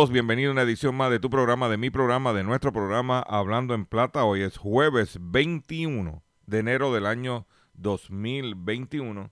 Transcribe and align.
Todos, 0.00 0.12
bienvenido 0.12 0.48
a 0.48 0.52
una 0.52 0.62
edición 0.62 0.94
más 0.94 1.10
de 1.10 1.18
tu 1.18 1.28
programa, 1.28 1.68
de 1.68 1.76
mi 1.76 1.90
programa, 1.90 2.32
de 2.32 2.42
nuestro 2.42 2.72
programa 2.72 3.20
Hablando 3.20 3.74
en 3.74 3.84
Plata. 3.84 4.24
Hoy 4.24 4.40
es 4.40 4.56
jueves 4.56 5.18
21 5.20 6.24
de 6.46 6.58
enero 6.58 6.94
del 6.94 7.04
año 7.04 7.46
2021. 7.74 9.30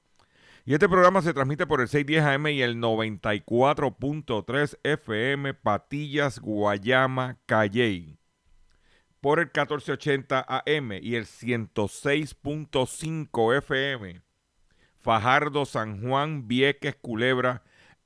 Y 0.66 0.74
este 0.74 0.86
programa 0.86 1.22
se 1.22 1.32
transmite 1.32 1.66
por 1.66 1.80
el 1.80 1.88
610 1.88 2.22
AM 2.22 2.48
y 2.48 2.60
el 2.60 2.76
94.3 2.76 4.78
FM 4.82 5.54
Patillas, 5.54 6.38
Guayama, 6.38 7.38
Calley. 7.46 8.18
Por 9.22 9.38
el 9.38 9.46
1480 9.46 10.44
AM 10.46 10.92
y 11.00 11.14
el 11.14 11.24
106.5 11.24 13.56
FM 13.56 14.20
Fajardo, 14.98 15.64
San 15.64 16.02
Juan, 16.02 16.46
Vieques, 16.46 16.94
Culebra, 16.96 17.62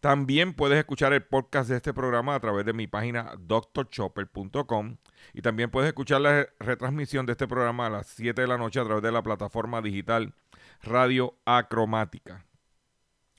También 0.00 0.52
puedes 0.52 0.78
escuchar 0.78 1.12
el 1.12 1.22
podcast 1.22 1.70
de 1.70 1.76
este 1.76 1.94
programa 1.94 2.34
a 2.34 2.40
través 2.40 2.66
de 2.66 2.72
mi 2.72 2.86
página 2.86 3.32
drchopper.com 3.38 4.96
y 5.32 5.42
también 5.42 5.70
puedes 5.70 5.88
escuchar 5.88 6.20
la 6.20 6.46
retransmisión 6.60 7.24
de 7.26 7.32
este 7.32 7.48
programa 7.48 7.86
a 7.86 7.90
las 7.90 8.06
7 8.08 8.40
de 8.40 8.46
la 8.46 8.58
noche 8.58 8.78
a 8.78 8.84
través 8.84 9.02
de 9.02 9.10
la 9.10 9.22
plataforma 9.22 9.80
digital 9.80 10.34
Radio 10.82 11.38
Acromática. 11.46 12.44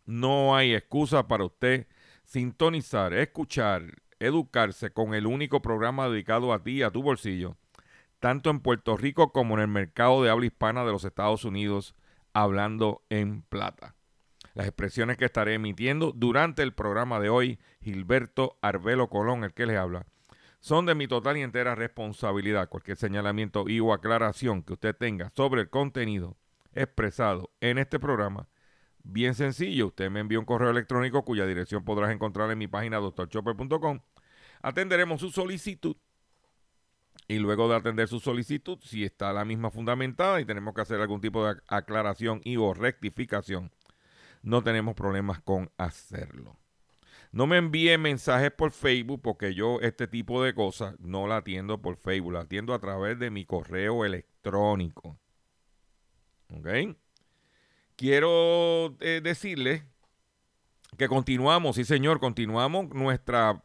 No 0.05 0.55
hay 0.55 0.73
excusa 0.73 1.27
para 1.27 1.45
usted 1.45 1.87
sintonizar, 2.25 3.13
escuchar, 3.13 3.83
educarse 4.19 4.91
con 4.91 5.13
el 5.13 5.27
único 5.27 5.61
programa 5.61 6.09
dedicado 6.09 6.53
a 6.53 6.63
ti 6.63 6.77
y 6.77 6.83
a 6.83 6.91
tu 6.91 7.03
bolsillo, 7.03 7.55
tanto 8.19 8.49
en 8.49 8.61
Puerto 8.61 8.97
Rico 8.97 9.31
como 9.31 9.55
en 9.55 9.61
el 9.61 9.67
mercado 9.67 10.23
de 10.23 10.29
habla 10.29 10.47
hispana 10.47 10.83
de 10.85 10.91
los 10.91 11.03
Estados 11.03 11.45
Unidos, 11.45 11.93
hablando 12.33 13.03
en 13.09 13.43
plata. 13.43 13.96
Las 14.57 14.65
expresiones 14.65 15.17
que 15.17 15.25
estaré 15.25 15.53
emitiendo 15.53 16.11
durante 16.13 16.63
el 16.63 16.73
programa 16.73 17.19
de 17.19 17.29
hoy, 17.29 17.59
Gilberto 17.79 18.57
Arbelo 18.63 19.07
Colón, 19.07 19.43
el 19.43 19.53
que 19.53 19.67
les 19.67 19.77
habla, 19.77 20.07
son 20.59 20.87
de 20.87 20.95
mi 20.95 21.07
total 21.07 21.37
y 21.37 21.43
entera 21.43 21.75
responsabilidad. 21.75 22.67
Cualquier 22.67 22.97
señalamiento 22.97 23.69
y 23.69 23.79
o 23.81 23.93
aclaración 23.93 24.63
que 24.63 24.73
usted 24.73 24.95
tenga 24.95 25.31
sobre 25.35 25.61
el 25.61 25.69
contenido 25.69 26.37
expresado 26.73 27.51
en 27.61 27.77
este 27.77 27.99
programa, 27.99 28.49
bien 29.03 29.35
sencillo, 29.35 29.89
usted 29.89 30.09
me 30.09 30.21
envía 30.21 30.39
un 30.39 30.45
correo 30.45 30.71
electrónico 30.71 31.23
cuya 31.23 31.45
dirección 31.45 31.85
podrás 31.85 32.11
encontrar 32.11 32.49
en 32.49 32.57
mi 32.57 32.67
página 32.67 32.97
doctorchopper.com. 32.97 33.99
Atenderemos 34.63 35.21
su 35.21 35.29
solicitud 35.29 35.97
y 37.27 37.37
luego 37.37 37.69
de 37.69 37.75
atender 37.75 38.07
su 38.07 38.19
solicitud, 38.19 38.79
si 38.81 39.03
está 39.03 39.33
la 39.33 39.45
misma 39.45 39.69
fundamentada 39.69 40.41
y 40.41 40.45
tenemos 40.45 40.73
que 40.73 40.81
hacer 40.81 40.99
algún 40.99 41.21
tipo 41.21 41.45
de 41.45 41.59
aclaración 41.67 42.41
y 42.43 42.57
o 42.57 42.73
rectificación, 42.73 43.71
no 44.41 44.63
tenemos 44.63 44.95
problemas 44.95 45.41
con 45.41 45.71
hacerlo. 45.77 46.57
No 47.31 47.45
me 47.45 47.57
envíe 47.57 47.97
mensajes 47.97 48.51
por 48.51 48.71
Facebook 48.71 49.21
porque 49.21 49.53
yo 49.53 49.79
este 49.81 50.07
tipo 50.07 50.41
de 50.41 50.53
cosas 50.53 50.95
no 50.99 51.27
la 51.27 51.37
atiendo 51.37 51.81
por 51.81 51.97
Facebook, 51.97 52.33
la 52.33 52.41
atiendo 52.41 52.73
a 52.73 52.79
través 52.79 53.19
de 53.19 53.29
mi 53.29 53.45
correo 53.45 54.05
electrónico. 54.05 55.17
¿Ok? 56.53 56.97
Quiero 57.95 58.95
eh, 58.99 59.21
decirle 59.23 59.83
que 60.97 61.07
continuamos, 61.07 61.75
sí 61.75 61.83
señor, 61.83 62.19
continuamos 62.19 62.89
nuestra 62.89 63.63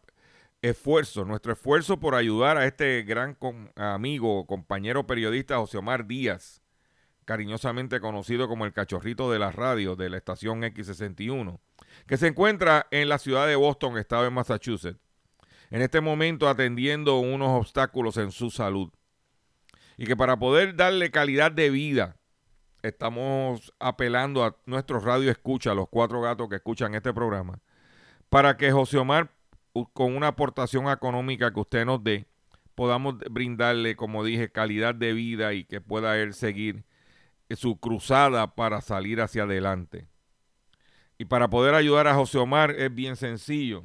esfuerzo, 0.62 1.24
nuestro 1.24 1.52
esfuerzo 1.52 2.00
por 2.00 2.14
ayudar 2.14 2.56
a 2.56 2.66
este 2.66 3.02
gran 3.02 3.36
amigo, 3.76 4.46
compañero 4.46 5.06
periodista 5.06 5.58
José 5.58 5.78
Omar 5.78 6.06
Díaz, 6.06 6.61
cariñosamente 7.24 8.00
conocido 8.00 8.48
como 8.48 8.66
el 8.66 8.72
cachorrito 8.72 9.30
de 9.30 9.38
la 9.38 9.50
radio 9.50 9.96
de 9.96 10.10
la 10.10 10.16
estación 10.16 10.62
X61, 10.62 11.58
que 12.06 12.16
se 12.16 12.28
encuentra 12.28 12.86
en 12.90 13.08
la 13.08 13.18
ciudad 13.18 13.46
de 13.46 13.56
Boston, 13.56 13.98
estado 13.98 14.24
de 14.24 14.30
Massachusetts, 14.30 15.00
en 15.70 15.82
este 15.82 16.00
momento 16.00 16.48
atendiendo 16.48 17.18
unos 17.18 17.48
obstáculos 17.50 18.16
en 18.16 18.30
su 18.30 18.50
salud. 18.50 18.92
Y 19.96 20.06
que 20.06 20.16
para 20.16 20.38
poder 20.38 20.74
darle 20.76 21.10
calidad 21.10 21.52
de 21.52 21.70
vida, 21.70 22.16
estamos 22.82 23.72
apelando 23.78 24.44
a 24.44 24.56
nuestros 24.66 25.04
radio 25.04 25.30
escucha, 25.30 25.74
los 25.74 25.88
cuatro 25.88 26.20
gatos 26.20 26.48
que 26.48 26.56
escuchan 26.56 26.94
este 26.94 27.14
programa, 27.14 27.60
para 28.28 28.56
que 28.56 28.72
José 28.72 28.98
Omar, 28.98 29.30
con 29.92 30.14
una 30.14 30.28
aportación 30.28 30.88
económica 30.88 31.52
que 31.52 31.60
usted 31.60 31.84
nos 31.84 32.02
dé, 32.02 32.26
podamos 32.74 33.18
brindarle, 33.30 33.96
como 33.96 34.24
dije, 34.24 34.50
calidad 34.50 34.94
de 34.94 35.12
vida 35.12 35.54
y 35.54 35.64
que 35.64 35.80
pueda 35.80 36.18
él 36.18 36.34
seguir 36.34 36.84
su 37.56 37.78
cruzada 37.78 38.54
para 38.54 38.80
salir 38.80 39.20
hacia 39.20 39.42
adelante. 39.44 40.08
Y 41.18 41.26
para 41.26 41.50
poder 41.50 41.74
ayudar 41.74 42.08
a 42.08 42.14
José 42.14 42.38
Omar 42.38 42.70
es 42.72 42.94
bien 42.94 43.16
sencillo. 43.16 43.84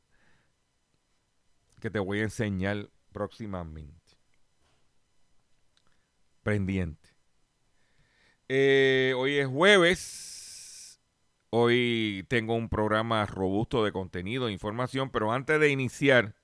que 1.82 1.90
te 1.90 2.00
voy 2.00 2.20
a 2.20 2.24
enseñar 2.24 2.90
próximamente. 3.12 4.03
Pendiente. 6.44 7.10
Eh, 8.50 9.14
hoy 9.18 9.38
es 9.38 9.48
jueves. 9.48 11.02
Hoy 11.50 12.26
tengo 12.30 12.56
un 12.56 12.68
programa 12.68 13.26
robusto 13.26 13.84
de 13.86 13.92
contenido 13.92 14.48
e 14.48 14.52
información, 14.52 15.10
pero 15.10 15.32
antes 15.32 15.60
de 15.60 15.70
iniciar 15.70 16.36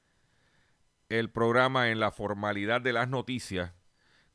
el 1.10 1.30
programa 1.30 1.90
en 1.90 2.00
la 2.00 2.12
formalidad 2.12 2.80
de 2.80 2.94
las 2.94 3.10
noticias, 3.10 3.74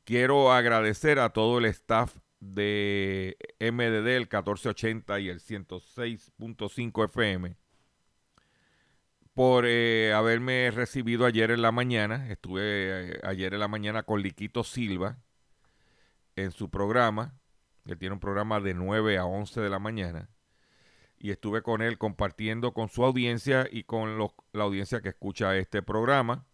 quiero 0.03 0.51
agradecer 0.51 1.17
a 1.19 1.29
todo 1.29 1.57
el 1.57 1.65
staff 1.65 2.15
de 2.39 3.37
MDD, 3.59 4.07
el 4.07 4.23
1480 4.23 5.19
y 5.21 5.29
el 5.29 5.39
106.5 5.39 7.05
FM, 7.05 7.55
por 9.33 9.65
eh, 9.65 10.13
haberme 10.13 10.69
recibido 10.71 11.25
ayer 11.25 11.51
en 11.51 11.61
la 11.61 11.71
mañana. 11.71 12.29
Estuve 12.29 12.61
eh, 12.63 13.19
ayer 13.23 13.53
en 13.53 13.59
la 13.61 13.67
mañana 13.67 14.03
con 14.03 14.21
Liquito 14.21 14.63
Silva 14.63 15.24
en 16.35 16.51
su 16.51 16.69
programa, 16.69 17.39
que 17.85 17.95
tiene 17.95 18.13
un 18.13 18.19
programa 18.19 18.59
de 18.59 18.73
9 18.73 19.17
a 19.17 19.25
11 19.25 19.61
de 19.61 19.69
la 19.69 19.79
mañana. 19.79 20.29
Y 21.17 21.31
estuve 21.31 21.61
con 21.61 21.81
él 21.81 21.97
compartiendo 21.97 22.73
con 22.73 22.89
su 22.89 23.03
audiencia 23.03 23.67
y 23.71 23.83
con 23.83 24.17
la 24.19 24.63
audiencia 24.63 25.01
que 25.01 25.09
escucha 25.09 25.55
este 25.57 25.81
programa. 25.81 26.45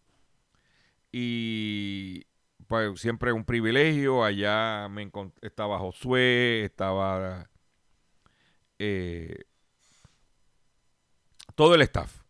Y 1.12 2.26
pues 2.68 3.02
siempre 3.02 3.34
un 3.34 3.44
privilegio. 3.44 4.24
Allá 4.24 4.88
me 4.90 5.12
estaba 5.42 5.80
Josué, 5.80 6.64
estaba 6.64 7.50
eh, 8.80 9.44
todo 11.56 11.76
el 11.76 11.82
staff. 11.82 12.22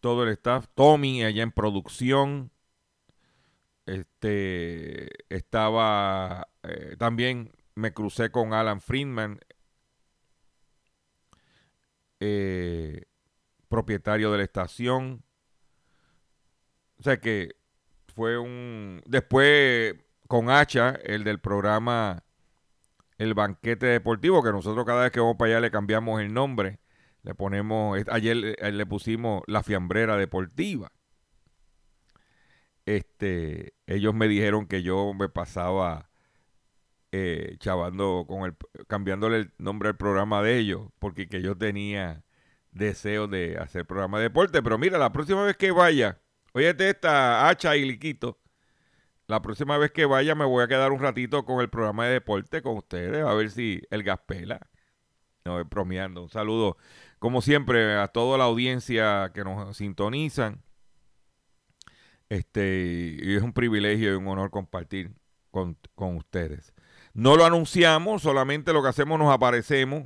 Todo 0.00 0.24
el 0.24 0.30
staff. 0.30 0.66
Tommy 0.74 1.24
allá 1.24 1.42
en 1.42 1.52
producción. 1.52 2.50
Este 3.86 5.08
estaba 5.34 6.48
eh, 6.62 6.96
también 6.98 7.52
me 7.74 7.92
crucé 7.92 8.30
con 8.30 8.52
Alan 8.52 8.80
Friedman, 8.80 9.40
eh, 12.20 13.04
propietario 13.68 14.30
de 14.32 14.38
la 14.38 14.44
estación. 14.44 15.24
O 16.98 17.02
sea 17.02 17.18
que 17.18 17.56
fue 18.14 18.38
un... 18.38 19.02
Después 19.06 19.94
con 20.28 20.50
Hacha, 20.50 20.90
el 21.02 21.24
del 21.24 21.40
programa 21.40 22.22
El 23.16 23.34
Banquete 23.34 23.86
Deportivo, 23.86 24.42
que 24.42 24.52
nosotros 24.52 24.84
cada 24.84 25.02
vez 25.02 25.10
que 25.10 25.20
vamos 25.20 25.36
para 25.36 25.52
allá 25.52 25.60
le 25.60 25.70
cambiamos 25.70 26.20
el 26.20 26.32
nombre. 26.32 26.80
Le 27.22 27.34
ponemos, 27.34 27.98
ayer 28.08 28.36
le 28.36 28.86
pusimos 28.86 29.42
la 29.46 29.62
fiambrera 29.62 30.16
deportiva. 30.16 30.92
Este, 32.96 33.74
ellos 33.86 34.14
me 34.14 34.28
dijeron 34.28 34.66
que 34.66 34.82
yo 34.82 35.12
me 35.14 35.28
pasaba 35.28 36.10
eh, 37.12 37.56
chavando 37.58 38.24
con 38.28 38.44
el, 38.44 38.56
cambiándole 38.88 39.36
el 39.38 39.52
nombre 39.58 39.90
al 39.90 39.96
programa 39.96 40.42
de 40.42 40.58
ellos, 40.58 40.88
porque 40.98 41.28
que 41.28 41.42
yo 41.42 41.56
tenía 41.56 42.24
deseo 42.72 43.28
de 43.28 43.58
hacer 43.58 43.86
programa 43.86 44.18
de 44.18 44.24
deporte. 44.24 44.62
Pero 44.62 44.78
mira, 44.78 44.98
la 44.98 45.12
próxima 45.12 45.44
vez 45.44 45.56
que 45.56 45.70
vaya, 45.70 46.20
Óyete 46.52 46.90
esta 46.90 47.48
hacha 47.48 47.76
y 47.76 47.84
liquito. 47.84 48.38
La 49.26 49.40
próxima 49.40 49.78
vez 49.78 49.92
que 49.92 50.06
vaya 50.06 50.34
me 50.34 50.44
voy 50.44 50.64
a 50.64 50.68
quedar 50.68 50.90
un 50.90 51.00
ratito 51.00 51.44
con 51.44 51.60
el 51.60 51.70
programa 51.70 52.06
de 52.06 52.14
deporte 52.14 52.62
con 52.62 52.76
ustedes, 52.76 53.24
a 53.24 53.32
ver 53.34 53.50
si 53.50 53.82
el 53.90 54.02
gas 54.02 54.20
pela. 54.26 54.60
No, 55.44 55.64
bromeando. 55.64 56.22
Un 56.22 56.28
saludo, 56.28 56.76
como 57.18 57.40
siempre, 57.40 57.96
a 57.96 58.08
toda 58.08 58.36
la 58.38 58.44
audiencia 58.44 59.30
que 59.32 59.44
nos 59.44 59.76
sintonizan. 59.76 60.62
Este, 62.30 63.18
y 63.20 63.34
es 63.34 63.42
un 63.42 63.52
privilegio 63.52 64.12
y 64.12 64.16
un 64.16 64.26
honor 64.28 64.50
compartir 64.50 65.12
con, 65.50 65.76
con 65.94 66.16
ustedes. 66.16 66.72
No 67.12 67.36
lo 67.36 67.44
anunciamos, 67.44 68.22
solamente 68.22 68.72
lo 68.72 68.82
que 68.82 68.88
hacemos 68.88 69.18
nos 69.18 69.30
aparecemos. 69.30 70.04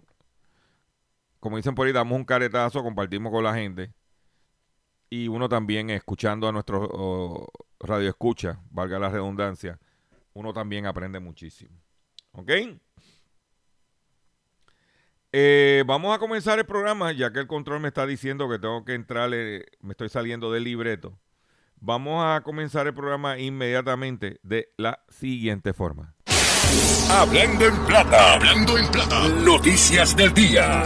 Como 1.38 1.58
dicen 1.58 1.76
por 1.76 1.86
ahí, 1.86 1.92
damos 1.92 2.16
un 2.16 2.24
caretazo, 2.24 2.82
compartimos 2.82 3.30
con 3.30 3.44
la 3.44 3.54
gente 3.54 3.92
y 5.14 5.28
uno 5.28 5.48
también 5.48 5.90
escuchando 5.90 6.48
a 6.48 6.52
nuestro 6.52 7.46
radio 7.78 8.08
escucha, 8.08 8.58
valga 8.70 8.98
la 8.98 9.10
redundancia, 9.10 9.78
uno 10.32 10.52
también 10.52 10.86
aprende 10.86 11.20
muchísimo. 11.20 11.80
¿Ok? 12.32 12.50
Eh, 15.30 15.84
vamos 15.86 16.14
a 16.14 16.18
comenzar 16.18 16.58
el 16.58 16.66
programa, 16.66 17.12
ya 17.12 17.32
que 17.32 17.40
el 17.40 17.46
control 17.46 17.80
me 17.80 17.88
está 17.88 18.06
diciendo 18.06 18.48
que 18.48 18.58
tengo 18.58 18.84
que 18.84 18.94
entrar, 18.94 19.30
me 19.30 19.90
estoy 19.90 20.08
saliendo 20.08 20.50
del 20.50 20.64
libreto. 20.64 21.16
Vamos 21.76 22.24
a 22.24 22.40
comenzar 22.42 22.86
el 22.86 22.94
programa 22.94 23.38
inmediatamente 23.38 24.40
de 24.42 24.72
la 24.76 25.00
siguiente 25.08 25.72
forma. 25.72 26.14
Hablando 27.10 27.66
en 27.66 27.86
plata, 27.86 28.34
hablando 28.34 28.78
en 28.78 28.90
plata, 28.90 29.28
noticias 29.28 30.16
del 30.16 30.32
día. 30.32 30.82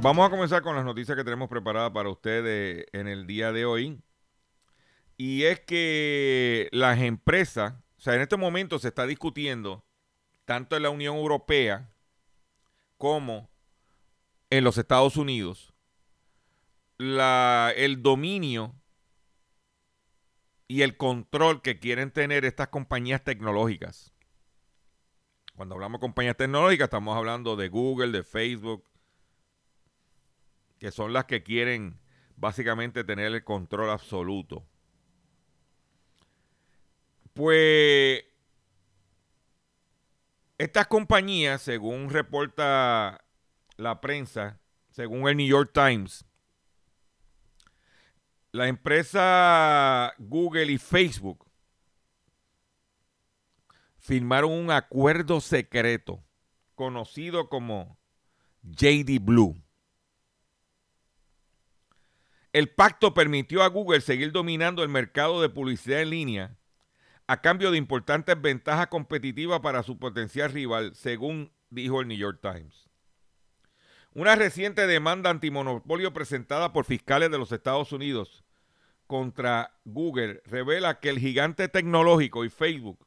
Vamos 0.00 0.26
a 0.26 0.30
comenzar 0.30 0.62
con 0.62 0.76
las 0.76 0.84
noticias 0.84 1.16
que 1.16 1.24
tenemos 1.24 1.48
preparadas 1.48 1.90
para 1.90 2.08
ustedes 2.08 2.86
en 2.92 3.08
el 3.08 3.26
día 3.26 3.50
de 3.50 3.64
hoy. 3.64 4.00
Y 5.16 5.42
es 5.44 5.58
que 5.58 6.68
las 6.70 7.00
empresas, 7.00 7.72
o 7.96 8.00
sea, 8.00 8.14
en 8.14 8.20
este 8.20 8.36
momento 8.36 8.78
se 8.78 8.88
está 8.88 9.06
discutiendo, 9.06 9.84
tanto 10.44 10.76
en 10.76 10.84
la 10.84 10.90
Unión 10.90 11.16
Europea 11.16 11.90
como 12.96 13.50
en 14.50 14.64
los 14.64 14.78
Estados 14.78 15.16
Unidos, 15.16 15.72
la, 16.96 17.72
el 17.76 18.02
dominio 18.02 18.74
y 20.66 20.82
el 20.82 20.96
control 20.96 21.62
que 21.62 21.78
quieren 21.78 22.10
tener 22.10 22.44
estas 22.44 22.68
compañías 22.68 23.24
tecnológicas. 23.24 24.12
Cuando 25.54 25.74
hablamos 25.74 26.00
de 26.00 26.06
compañías 26.06 26.36
tecnológicas, 26.36 26.86
estamos 26.86 27.16
hablando 27.16 27.56
de 27.56 27.68
Google, 27.68 28.12
de 28.12 28.22
Facebook, 28.22 28.84
que 30.78 30.92
son 30.92 31.12
las 31.12 31.24
que 31.24 31.42
quieren 31.42 32.00
básicamente 32.36 33.02
tener 33.02 33.32
el 33.32 33.44
control 33.44 33.90
absoluto. 33.90 34.66
Pues 37.34 38.24
estas 40.58 40.86
compañías, 40.86 41.62
según 41.62 42.10
reporta 42.10 43.24
la 43.78 44.00
prensa, 44.00 44.60
según 44.90 45.28
el 45.28 45.36
New 45.36 45.46
York 45.46 45.70
Times, 45.72 46.26
la 48.50 48.66
empresa 48.66 50.12
Google 50.18 50.72
y 50.72 50.78
Facebook 50.78 51.46
firmaron 53.98 54.52
un 54.52 54.70
acuerdo 54.70 55.40
secreto 55.40 56.22
conocido 56.74 57.48
como 57.48 57.98
JD 58.62 59.20
Blue. 59.20 59.56
El 62.52 62.70
pacto 62.70 63.14
permitió 63.14 63.62
a 63.62 63.68
Google 63.68 64.00
seguir 64.00 64.32
dominando 64.32 64.82
el 64.82 64.88
mercado 64.88 65.40
de 65.40 65.50
publicidad 65.50 66.02
en 66.02 66.10
línea 66.10 66.58
a 67.28 67.40
cambio 67.42 67.70
de 67.70 67.78
importantes 67.78 68.40
ventajas 68.40 68.88
competitivas 68.88 69.60
para 69.60 69.82
su 69.82 69.98
potencial 69.98 70.50
rival, 70.50 70.94
según 70.96 71.52
dijo 71.68 72.00
el 72.00 72.08
New 72.08 72.16
York 72.16 72.40
Times. 72.40 72.87
Una 74.18 74.34
reciente 74.34 74.88
demanda 74.88 75.30
antimonopolio 75.30 76.12
presentada 76.12 76.72
por 76.72 76.84
fiscales 76.84 77.30
de 77.30 77.38
los 77.38 77.52
Estados 77.52 77.92
Unidos 77.92 78.42
contra 79.06 79.78
Google 79.84 80.42
revela 80.44 80.98
que 80.98 81.08
el 81.08 81.20
gigante 81.20 81.68
tecnológico 81.68 82.44
y 82.44 82.50
Facebook 82.50 83.06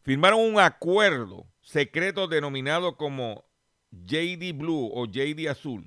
firmaron 0.00 0.40
un 0.40 0.58
acuerdo 0.58 1.46
secreto 1.60 2.26
denominado 2.26 2.96
como 2.96 3.44
JD 3.90 4.54
Blue 4.54 4.90
o 4.94 5.04
JD 5.04 5.46
Azul 5.50 5.84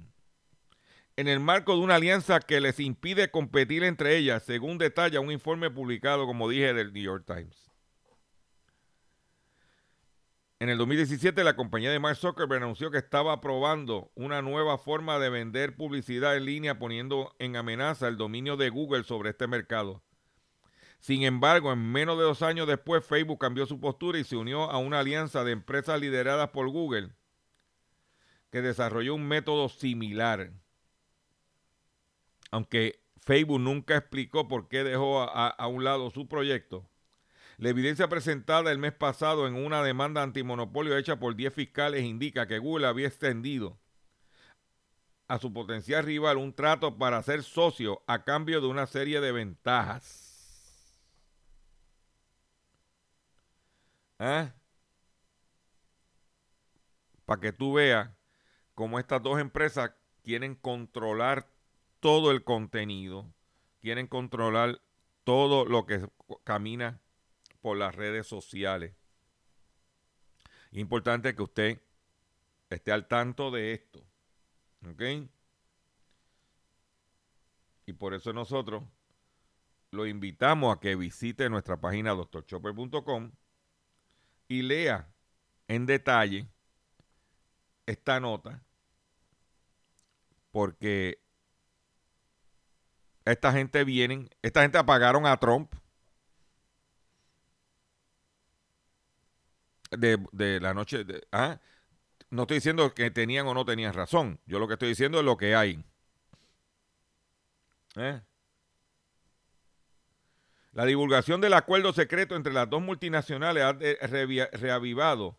en 1.15 1.27
el 1.27 1.39
marco 1.39 1.73
de 1.75 1.81
una 1.81 1.95
alianza 1.95 2.39
que 2.39 2.61
les 2.61 2.79
impide 2.79 3.31
competir 3.31 3.83
entre 3.83 4.17
ellas, 4.17 4.43
según 4.43 4.77
detalla 4.77 5.19
un 5.19 5.31
informe 5.31 5.71
publicado, 5.71 6.27
como 6.27 6.47
dije, 6.47 6.75
del 6.75 6.93
New 6.93 7.01
York 7.01 7.23
Times. 7.25 7.66
En 10.59 10.69
el 10.69 10.77
2017, 10.77 11.43
la 11.43 11.55
compañía 11.55 11.91
de 11.91 11.99
Mark 11.99 12.17
Zuckerberg 12.17 12.63
anunció 12.63 12.89
que 12.89 12.97
estaba 12.97 13.39
probando 13.41 14.11
una 14.15 14.41
nueva 14.41 14.77
forma 14.77 15.19
de 15.19 15.29
vender 15.29 15.75
publicidad 15.75 16.35
en 16.35 16.45
línea, 16.45 16.79
poniendo 16.79 17.35
en 17.37 17.55
amenaza 17.55 18.07
el 18.07 18.17
dominio 18.17 18.57
de 18.57 18.69
Google 18.69 19.03
sobre 19.03 19.29
este 19.29 19.45
mercado. 19.45 20.01
Sin 20.99 21.23
embargo, 21.23 21.71
en 21.71 21.91
menos 21.91 22.17
de 22.17 22.23
dos 22.23 22.41
años 22.41 22.67
después, 22.67 23.05
Facebook 23.05 23.39
cambió 23.39 23.67
su 23.67 23.79
postura 23.79 24.17
y 24.17 24.23
se 24.23 24.35
unió 24.35 24.63
a 24.63 24.79
una 24.79 24.99
alianza 24.99 25.43
de 25.43 25.51
empresas 25.51 26.01
lideradas 26.01 26.49
por 26.49 26.67
Google, 26.69 27.11
que 28.51 28.63
desarrolló 28.63 29.13
un 29.13 29.27
método 29.27 29.69
similar 29.69 30.51
aunque 32.51 33.01
Facebook 33.21 33.59
nunca 33.59 33.97
explicó 33.97 34.47
por 34.47 34.67
qué 34.67 34.83
dejó 34.83 35.21
a, 35.21 35.67
un 35.67 35.83
lado 35.83 36.09
su 36.09 36.27
proyecto, 36.27 36.89
La 37.57 37.69
evidencia 37.69 38.07
presentada 38.07 38.71
el 38.71 38.77
mes 38.77 38.93
pasado 38.93 39.47
en 39.47 39.55
una 39.55 39.81
demanda 39.81 40.21
antimonopolio 40.21 40.95
hecha 40.95 41.19
por 41.19 41.35
10 41.35 41.51
fiscales 41.53 42.03
indica 42.03 42.45
que 42.45 42.59
Google 42.59 42.85
había 42.85 43.07
extendido 43.07 43.79
a 45.27 45.39
su 45.39 45.51
potencial 45.51 46.03
rival 46.05 46.37
un 46.37 46.53
trato 46.53 46.97
para 46.97 47.21
ser 47.23 47.43
socio 47.43 48.03
a 48.05 48.23
cambio 48.23 48.61
de 48.61 48.67
una 48.67 48.85
serie 48.85 49.19
de 49.21 49.31
ventajas. 49.31 50.95
¿Eh? 54.19 54.51
Para 57.25 57.41
que 57.41 57.51
tú 57.51 57.73
veas 57.73 58.11
cómo 58.75 58.99
estas 58.99 59.23
dos 59.23 59.39
empresas 59.39 59.91
quieren 60.23 60.53
controlar 60.53 61.49
todo 61.99 62.29
el 62.29 62.43
contenido, 62.43 63.33
quieren 63.81 64.05
controlar 64.05 64.79
todo 65.23 65.65
lo 65.65 65.87
que 65.87 66.07
camina 66.43 67.01
por 67.67 67.75
las 67.75 67.93
redes 67.93 68.25
sociales. 68.25 68.95
Importante 70.71 71.35
que 71.35 71.41
usted 71.41 71.81
esté 72.69 72.93
al 72.93 73.09
tanto 73.09 73.51
de 73.51 73.73
esto. 73.73 73.99
¿Ok? 74.89 75.01
Y 77.85 77.91
por 77.91 78.13
eso 78.13 78.31
nosotros 78.31 78.85
lo 79.91 80.05
invitamos 80.05 80.73
a 80.73 80.79
que 80.79 80.95
visite 80.95 81.49
nuestra 81.49 81.75
página 81.75 82.11
doctorchopper.com 82.11 83.33
y 84.47 84.61
lea 84.61 85.13
en 85.67 85.85
detalle 85.85 86.47
esta 87.85 88.21
nota 88.21 88.63
porque 90.51 91.21
esta 93.25 93.51
gente 93.51 93.83
vienen, 93.83 94.29
esta 94.41 94.61
gente 94.61 94.77
apagaron 94.77 95.25
a 95.25 95.35
Trump 95.35 95.73
de, 99.91 100.59
la 100.59 100.73
noche. 100.73 101.05
¿ah? 101.31 101.59
No 102.29 102.43
estoy 102.43 102.57
diciendo 102.57 102.93
que 102.93 103.11
tenían 103.11 103.47
o 103.47 103.53
no 103.53 103.65
tenían 103.65 103.93
razón. 103.93 104.39
Yo 104.45 104.59
lo 104.59 104.67
que 104.67 104.73
estoy 104.73 104.89
diciendo 104.89 105.19
es 105.19 105.25
lo 105.25 105.37
que 105.37 105.55
hay. 105.55 105.83
¿Eh? 107.95 108.21
La 110.73 110.85
divulgación 110.85 111.41
del 111.41 111.53
acuerdo 111.53 111.93
secreto 111.93 112.35
entre 112.35 112.53
las 112.53 112.69
dos 112.69 112.81
multinacionales 112.81 113.63
ha 113.63 113.73
reavivado 113.73 115.37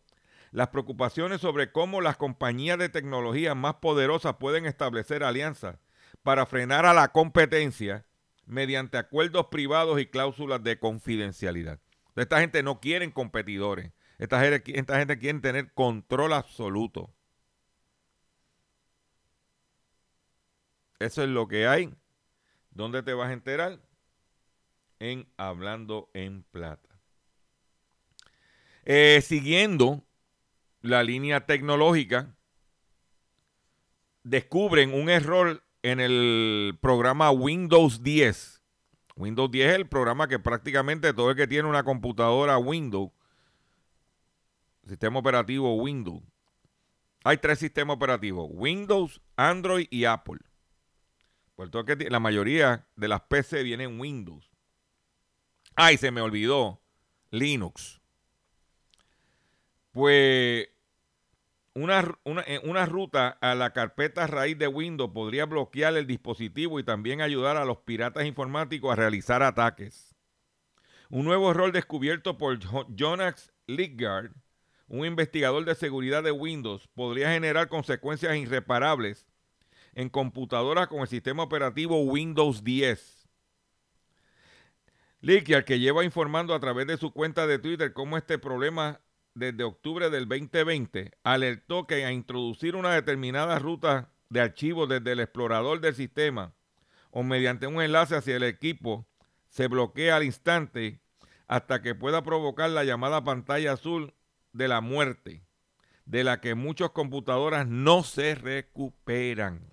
las 0.50 0.68
preocupaciones 0.68 1.40
sobre 1.40 1.70
cómo 1.70 2.00
las 2.00 2.16
compañías 2.16 2.78
de 2.78 2.88
tecnología 2.88 3.54
más 3.54 3.74
poderosas 3.74 4.36
pueden 4.36 4.66
establecer 4.66 5.22
alianzas 5.22 5.76
para 6.22 6.46
frenar 6.46 6.86
a 6.86 6.94
la 6.94 7.08
competencia 7.12 8.06
mediante 8.46 8.96
acuerdos 8.98 9.46
privados 9.46 10.00
y 10.00 10.06
cláusulas 10.06 10.62
de 10.62 10.78
confidencialidad. 10.78 11.78
Esta 12.16 12.40
gente 12.40 12.62
no 12.62 12.80
quiere 12.80 13.12
competidores. 13.12 13.92
Esta 14.18 14.40
gente, 14.40 15.18
quiere 15.18 15.38
tener 15.38 15.72
control 15.72 16.32
absoluto. 16.32 17.14
Eso 20.98 21.22
es 21.22 21.28
lo 21.28 21.46
que 21.46 21.68
hay. 21.68 21.94
¿Dónde 22.72 23.04
te 23.04 23.14
vas 23.14 23.30
a 23.30 23.32
enterar? 23.32 23.80
En 24.98 25.28
Hablando 25.36 26.10
en 26.14 26.42
Plata. 26.42 26.88
Eh, 28.84 29.20
siguiendo 29.22 30.02
la 30.80 31.04
línea 31.04 31.46
tecnológica, 31.46 32.34
descubren 34.24 34.92
un 34.92 35.10
error 35.10 35.62
en 35.82 36.00
el 36.00 36.76
programa 36.80 37.30
Windows 37.30 38.02
10. 38.02 38.62
Windows 39.14 39.50
10 39.50 39.68
es 39.68 39.76
el 39.76 39.88
programa 39.88 40.26
que 40.26 40.40
prácticamente 40.40 41.14
todo 41.14 41.30
el 41.30 41.36
que 41.36 41.46
tiene 41.46 41.68
una 41.68 41.84
computadora 41.84 42.58
Windows 42.58 43.12
sistema 44.88 45.18
operativo 45.18 45.74
Windows. 45.76 46.22
Hay 47.24 47.38
tres 47.38 47.58
sistemas 47.58 47.96
operativos, 47.96 48.48
Windows, 48.50 49.20
Android 49.36 49.86
y 49.90 50.04
Apple. 50.04 50.38
Por 51.56 51.70
todo 51.70 51.84
que 51.84 51.96
la 52.08 52.20
mayoría 52.20 52.86
de 52.96 53.08
las 53.08 53.22
PC 53.22 53.62
vienen 53.62 54.00
Windows. 54.00 54.50
Ay, 55.74 55.96
se 55.96 56.10
me 56.10 56.20
olvidó, 56.20 56.80
Linux. 57.30 58.00
Pues 59.92 60.68
una, 61.74 62.18
una, 62.24 62.42
eh, 62.42 62.60
una, 62.64 62.86
ruta 62.86 63.38
a 63.40 63.54
la 63.54 63.72
carpeta 63.72 64.26
raíz 64.26 64.58
de 64.58 64.68
Windows 64.68 65.10
podría 65.12 65.46
bloquear 65.46 65.96
el 65.96 66.06
dispositivo 66.06 66.78
y 66.80 66.84
también 66.84 67.20
ayudar 67.20 67.56
a 67.56 67.64
los 67.64 67.78
piratas 67.78 68.24
informáticos 68.26 68.92
a 68.92 68.96
realizar 68.96 69.42
ataques. 69.42 70.14
Un 71.10 71.24
nuevo 71.24 71.50
error 71.50 71.72
descubierto 71.72 72.38
por 72.38 72.58
Jonas 72.94 73.52
Ligard 73.66 74.32
un 74.88 75.04
investigador 75.04 75.64
de 75.64 75.74
seguridad 75.74 76.22
de 76.22 76.32
Windows 76.32 76.88
podría 76.94 77.30
generar 77.30 77.68
consecuencias 77.68 78.36
irreparables 78.36 79.26
en 79.94 80.08
computadoras 80.08 80.88
con 80.88 81.00
el 81.00 81.08
sistema 81.08 81.42
operativo 81.42 82.00
Windows 82.02 82.64
10. 82.64 83.28
Likiar, 85.20 85.64
que 85.64 85.80
lleva 85.80 86.04
informando 86.04 86.54
a 86.54 86.60
través 86.60 86.86
de 86.86 86.96
su 86.96 87.12
cuenta 87.12 87.46
de 87.46 87.58
Twitter 87.58 87.92
cómo 87.92 88.16
este 88.16 88.38
problema 88.38 89.00
desde 89.34 89.64
octubre 89.64 90.10
del 90.10 90.28
2020, 90.28 91.12
alertó 91.22 91.86
que 91.86 92.04
a 92.04 92.12
introducir 92.12 92.76
una 92.76 92.94
determinada 92.94 93.58
ruta 93.58 94.12
de 94.30 94.40
archivos 94.40 94.88
desde 94.88 95.12
el 95.12 95.20
explorador 95.20 95.80
del 95.80 95.94
sistema 95.94 96.54
o 97.10 97.22
mediante 97.22 97.66
un 97.66 97.80
enlace 97.80 98.16
hacia 98.16 98.36
el 98.36 98.42
equipo 98.42 99.06
se 99.48 99.66
bloquea 99.66 100.16
al 100.16 100.24
instante 100.24 101.00
hasta 101.46 101.82
que 101.82 101.94
pueda 101.94 102.22
provocar 102.22 102.70
la 102.70 102.84
llamada 102.84 103.24
pantalla 103.24 103.72
azul 103.72 104.14
de 104.52 104.68
la 104.68 104.80
muerte, 104.80 105.42
de 106.04 106.24
la 106.24 106.40
que 106.40 106.54
muchas 106.54 106.90
computadoras 106.90 107.66
no 107.66 108.02
se 108.02 108.34
recuperan. 108.34 109.72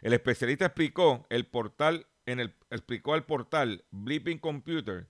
El 0.00 0.12
especialista 0.12 0.66
explicó 0.66 1.26
el 1.30 1.46
portal 1.46 2.06
en 2.26 2.40
el 2.40 2.54
explicó 2.70 3.14
al 3.14 3.24
portal 3.24 3.84
Blipping 3.90 4.38
Computer 4.38 5.08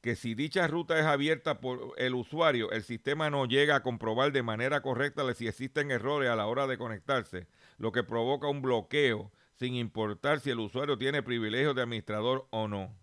que 0.00 0.14
si 0.14 0.34
dicha 0.34 0.68
ruta 0.68 0.98
es 0.98 1.04
abierta 1.04 1.60
por 1.60 1.94
el 1.96 2.14
usuario, 2.14 2.70
el 2.70 2.84
sistema 2.84 3.28
no 3.28 3.46
llega 3.46 3.76
a 3.76 3.82
comprobar 3.82 4.30
de 4.30 4.42
manera 4.42 4.80
correcta 4.80 5.34
si 5.34 5.48
existen 5.48 5.90
errores 5.90 6.30
a 6.30 6.36
la 6.36 6.46
hora 6.46 6.66
de 6.66 6.78
conectarse, 6.78 7.48
lo 7.78 7.90
que 7.90 8.04
provoca 8.04 8.46
un 8.46 8.62
bloqueo 8.62 9.32
sin 9.54 9.74
importar 9.74 10.40
si 10.40 10.50
el 10.50 10.60
usuario 10.60 10.96
tiene 10.96 11.22
privilegios 11.22 11.74
de 11.74 11.82
administrador 11.82 12.46
o 12.50 12.68
no. 12.68 12.94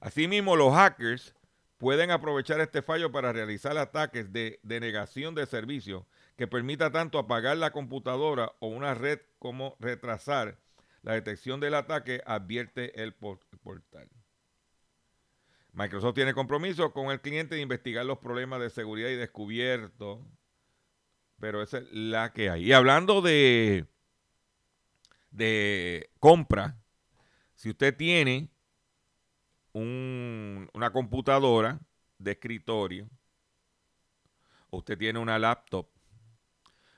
Asimismo, 0.00 0.56
los 0.56 0.74
hackers 0.74 1.34
pueden 1.82 2.12
aprovechar 2.12 2.60
este 2.60 2.80
fallo 2.80 3.10
para 3.10 3.32
realizar 3.32 3.76
ataques 3.76 4.32
de 4.32 4.60
denegación 4.62 5.34
de 5.34 5.46
servicio 5.46 6.06
que 6.36 6.46
permita 6.46 6.92
tanto 6.92 7.18
apagar 7.18 7.56
la 7.56 7.72
computadora 7.72 8.52
o 8.60 8.68
una 8.68 8.94
red 8.94 9.18
como 9.40 9.76
retrasar 9.80 10.60
la 11.02 11.14
detección 11.14 11.58
del 11.58 11.74
ataque, 11.74 12.22
advierte 12.24 13.02
el 13.02 13.12
portal. 13.14 14.08
Microsoft 15.72 16.14
tiene 16.14 16.34
compromiso 16.34 16.92
con 16.92 17.10
el 17.10 17.20
cliente 17.20 17.56
de 17.56 17.62
investigar 17.62 18.06
los 18.06 18.18
problemas 18.18 18.60
de 18.60 18.70
seguridad 18.70 19.08
y 19.08 19.16
descubierto, 19.16 20.24
pero 21.40 21.64
esa 21.64 21.78
es 21.78 21.90
la 21.90 22.32
que 22.32 22.48
hay. 22.48 22.66
Y 22.66 22.72
hablando 22.72 23.22
de, 23.22 23.86
de 25.32 26.10
compra, 26.20 26.76
si 27.56 27.70
usted 27.70 27.96
tiene 27.96 28.52
una 29.72 30.92
computadora 30.92 31.80
de 32.18 32.32
escritorio, 32.32 33.08
usted 34.70 34.98
tiene 34.98 35.18
una 35.18 35.38
laptop, 35.38 35.88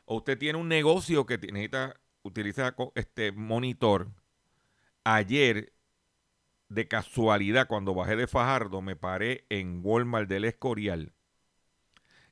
o 0.05 0.17
usted 0.17 0.39
tiene 0.39 0.59
un 0.59 0.69
negocio 0.69 1.27
que 1.27 1.39
necesita 1.39 2.01
utilizar 2.23 2.75
este 2.95 3.33
monitor. 3.33 4.11
Ayer, 5.05 5.73
de 6.69 6.89
casualidad, 6.89 7.67
cuando 7.69 7.95
bajé 7.95 8.17
de 8.17 8.27
Fajardo, 8.27 8.83
me 8.83 8.97
paré 8.97 9.47
en 9.49 9.81
Walmart 9.85 10.29
del 10.29 10.45
Escorial. 10.45 11.13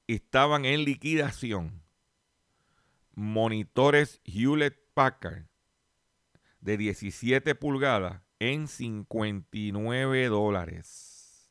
Estaban 0.07 0.65
en 0.65 0.85
liquidación 0.85 1.83
monitores 3.15 4.21
Hewlett 4.25 4.79
Packard 4.95 5.47
de 6.61 6.77
17 6.77 7.55
pulgadas 7.55 8.23
en 8.43 8.67
59 8.67 10.27
dólares. 10.27 11.49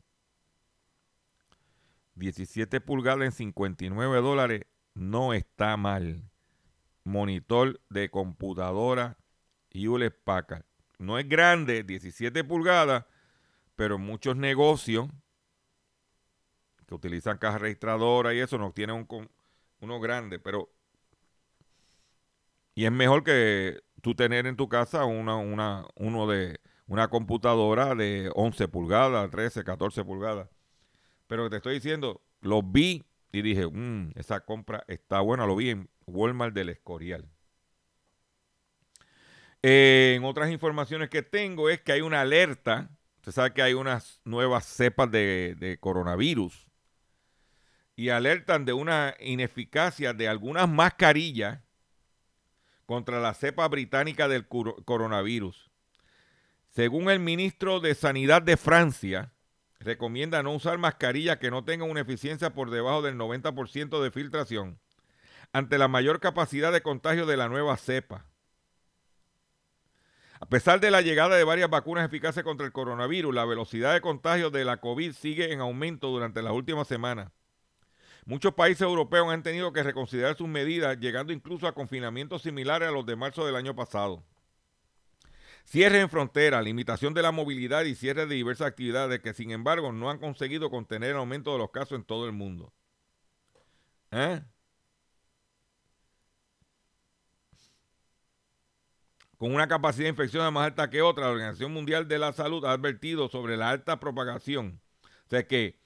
17 2.15 2.81
pulgadas 2.81 3.23
en 3.23 3.31
59 3.31 4.19
dólares 4.19 4.65
no 4.93 5.33
está 5.33 5.77
mal. 5.77 6.29
Monitor 7.05 7.79
de 7.89 8.11
computadora 8.11 9.17
Hewlett 9.69 10.21
Packard. 10.25 10.65
No 10.99 11.17
es 11.17 11.29
grande, 11.29 11.83
17 11.83 12.43
pulgadas, 12.43 13.05
pero 13.77 13.97
muchos 13.97 14.35
negocios 14.35 15.07
que 16.85 16.93
utilizan 16.93 17.37
caja 17.37 17.57
registradora 17.57 18.33
y 18.33 18.39
eso 18.39 18.57
no 18.57 18.73
tienen 18.73 19.07
un, 19.09 19.29
uno 19.79 19.99
grande, 20.01 20.39
pero 20.39 20.69
y 22.75 22.83
es 22.83 22.91
mejor 22.91 23.23
que 23.23 23.81
tú 24.01 24.13
tener 24.13 24.45
en 24.45 24.57
tu 24.57 24.67
casa 24.67 25.05
una, 25.05 25.37
una, 25.37 25.85
uno 25.95 26.27
de 26.27 26.59
una 26.91 27.07
computadora 27.07 27.95
de 27.95 28.29
11 28.35 28.67
pulgadas, 28.67 29.31
13, 29.31 29.63
14 29.63 30.03
pulgadas. 30.03 30.49
Pero 31.25 31.49
te 31.49 31.55
estoy 31.55 31.75
diciendo, 31.75 32.21
lo 32.41 32.61
vi 32.61 33.05
y 33.31 33.41
dije, 33.41 33.65
"Mm, 33.65 34.11
esa 34.15 34.41
compra 34.41 34.83
está 34.89 35.21
buena, 35.21 35.45
lo 35.45 35.55
vi 35.55 35.69
en 35.69 35.89
Walmart 36.05 36.53
del 36.53 36.67
Escorial. 36.67 37.29
Eh, 39.63 40.15
en 40.17 40.25
otras 40.25 40.51
informaciones 40.51 41.09
que 41.09 41.21
tengo 41.21 41.69
es 41.69 41.79
que 41.79 41.93
hay 41.93 42.01
una 42.01 42.19
alerta. 42.19 42.89
Usted 43.19 43.31
sabe 43.31 43.53
que 43.53 43.61
hay 43.61 43.73
unas 43.73 44.19
nuevas 44.25 44.65
cepas 44.65 45.09
de, 45.09 45.55
de 45.57 45.79
coronavirus. 45.79 46.67
Y 47.95 48.09
alertan 48.09 48.65
de 48.65 48.73
una 48.73 49.15
ineficacia 49.21 50.11
de 50.11 50.27
algunas 50.27 50.67
mascarillas 50.67 51.61
contra 52.85 53.21
la 53.21 53.33
cepa 53.33 53.65
británica 53.69 54.27
del 54.27 54.45
coronavirus. 54.49 55.70
Según 56.71 57.09
el 57.09 57.19
ministro 57.19 57.81
de 57.81 57.93
Sanidad 57.95 58.41
de 58.41 58.55
Francia, 58.55 59.33
recomienda 59.79 60.41
no 60.41 60.53
usar 60.53 60.77
mascarillas 60.77 61.35
que 61.35 61.51
no 61.51 61.65
tengan 61.65 61.89
una 61.89 61.99
eficiencia 61.99 62.53
por 62.53 62.69
debajo 62.69 63.01
del 63.01 63.17
90% 63.17 64.01
de 64.01 64.09
filtración 64.09 64.79
ante 65.51 65.77
la 65.77 65.89
mayor 65.89 66.21
capacidad 66.21 66.71
de 66.71 66.81
contagio 66.81 67.25
de 67.25 67.35
la 67.35 67.49
nueva 67.49 67.75
cepa. 67.75 68.25
A 70.39 70.45
pesar 70.45 70.79
de 70.79 70.91
la 70.91 71.01
llegada 71.01 71.35
de 71.35 71.43
varias 71.43 71.69
vacunas 71.69 72.05
eficaces 72.05 72.41
contra 72.41 72.65
el 72.65 72.71
coronavirus, 72.71 73.35
la 73.35 73.43
velocidad 73.43 73.93
de 73.93 73.99
contagio 73.99 74.49
de 74.49 74.63
la 74.63 74.77
COVID 74.77 75.11
sigue 75.11 75.51
en 75.51 75.59
aumento 75.59 76.07
durante 76.07 76.41
las 76.41 76.53
últimas 76.53 76.87
semanas. 76.87 77.33
Muchos 78.23 78.53
países 78.53 78.83
europeos 78.83 79.27
han 79.29 79.43
tenido 79.43 79.73
que 79.73 79.83
reconsiderar 79.83 80.37
sus 80.37 80.47
medidas, 80.47 80.97
llegando 80.99 81.33
incluso 81.33 81.67
a 81.67 81.73
confinamientos 81.73 82.43
similares 82.43 82.87
a 82.87 82.91
los 82.93 83.05
de 83.05 83.17
marzo 83.17 83.45
del 83.45 83.57
año 83.57 83.75
pasado. 83.75 84.23
Cierres 85.71 86.01
en 86.01 86.09
frontera, 86.09 86.61
limitación 86.61 87.13
de 87.13 87.21
la 87.21 87.31
movilidad 87.31 87.85
y 87.85 87.95
cierre 87.95 88.25
de 88.25 88.35
diversas 88.35 88.67
actividades 88.67 89.21
que, 89.21 89.33
sin 89.33 89.51
embargo, 89.51 89.93
no 89.93 90.09
han 90.09 90.17
conseguido 90.17 90.69
contener 90.69 91.11
el 91.11 91.15
aumento 91.15 91.53
de 91.53 91.59
los 91.59 91.71
casos 91.71 91.97
en 91.97 92.03
todo 92.03 92.25
el 92.25 92.33
mundo. 92.33 92.73
¿Eh? 94.11 94.41
Con 99.37 99.55
una 99.55 99.69
capacidad 99.69 100.03
de 100.03 100.09
infección 100.09 100.53
más 100.53 100.65
alta 100.65 100.89
que 100.89 101.01
otra, 101.01 101.27
la 101.27 101.31
Organización 101.31 101.71
Mundial 101.71 102.05
de 102.09 102.19
la 102.19 102.33
Salud 102.33 102.65
ha 102.65 102.73
advertido 102.73 103.29
sobre 103.29 103.55
la 103.55 103.69
alta 103.69 103.97
propagación. 103.97 104.81
O 105.05 105.29
sea 105.29 105.47
que 105.47 105.79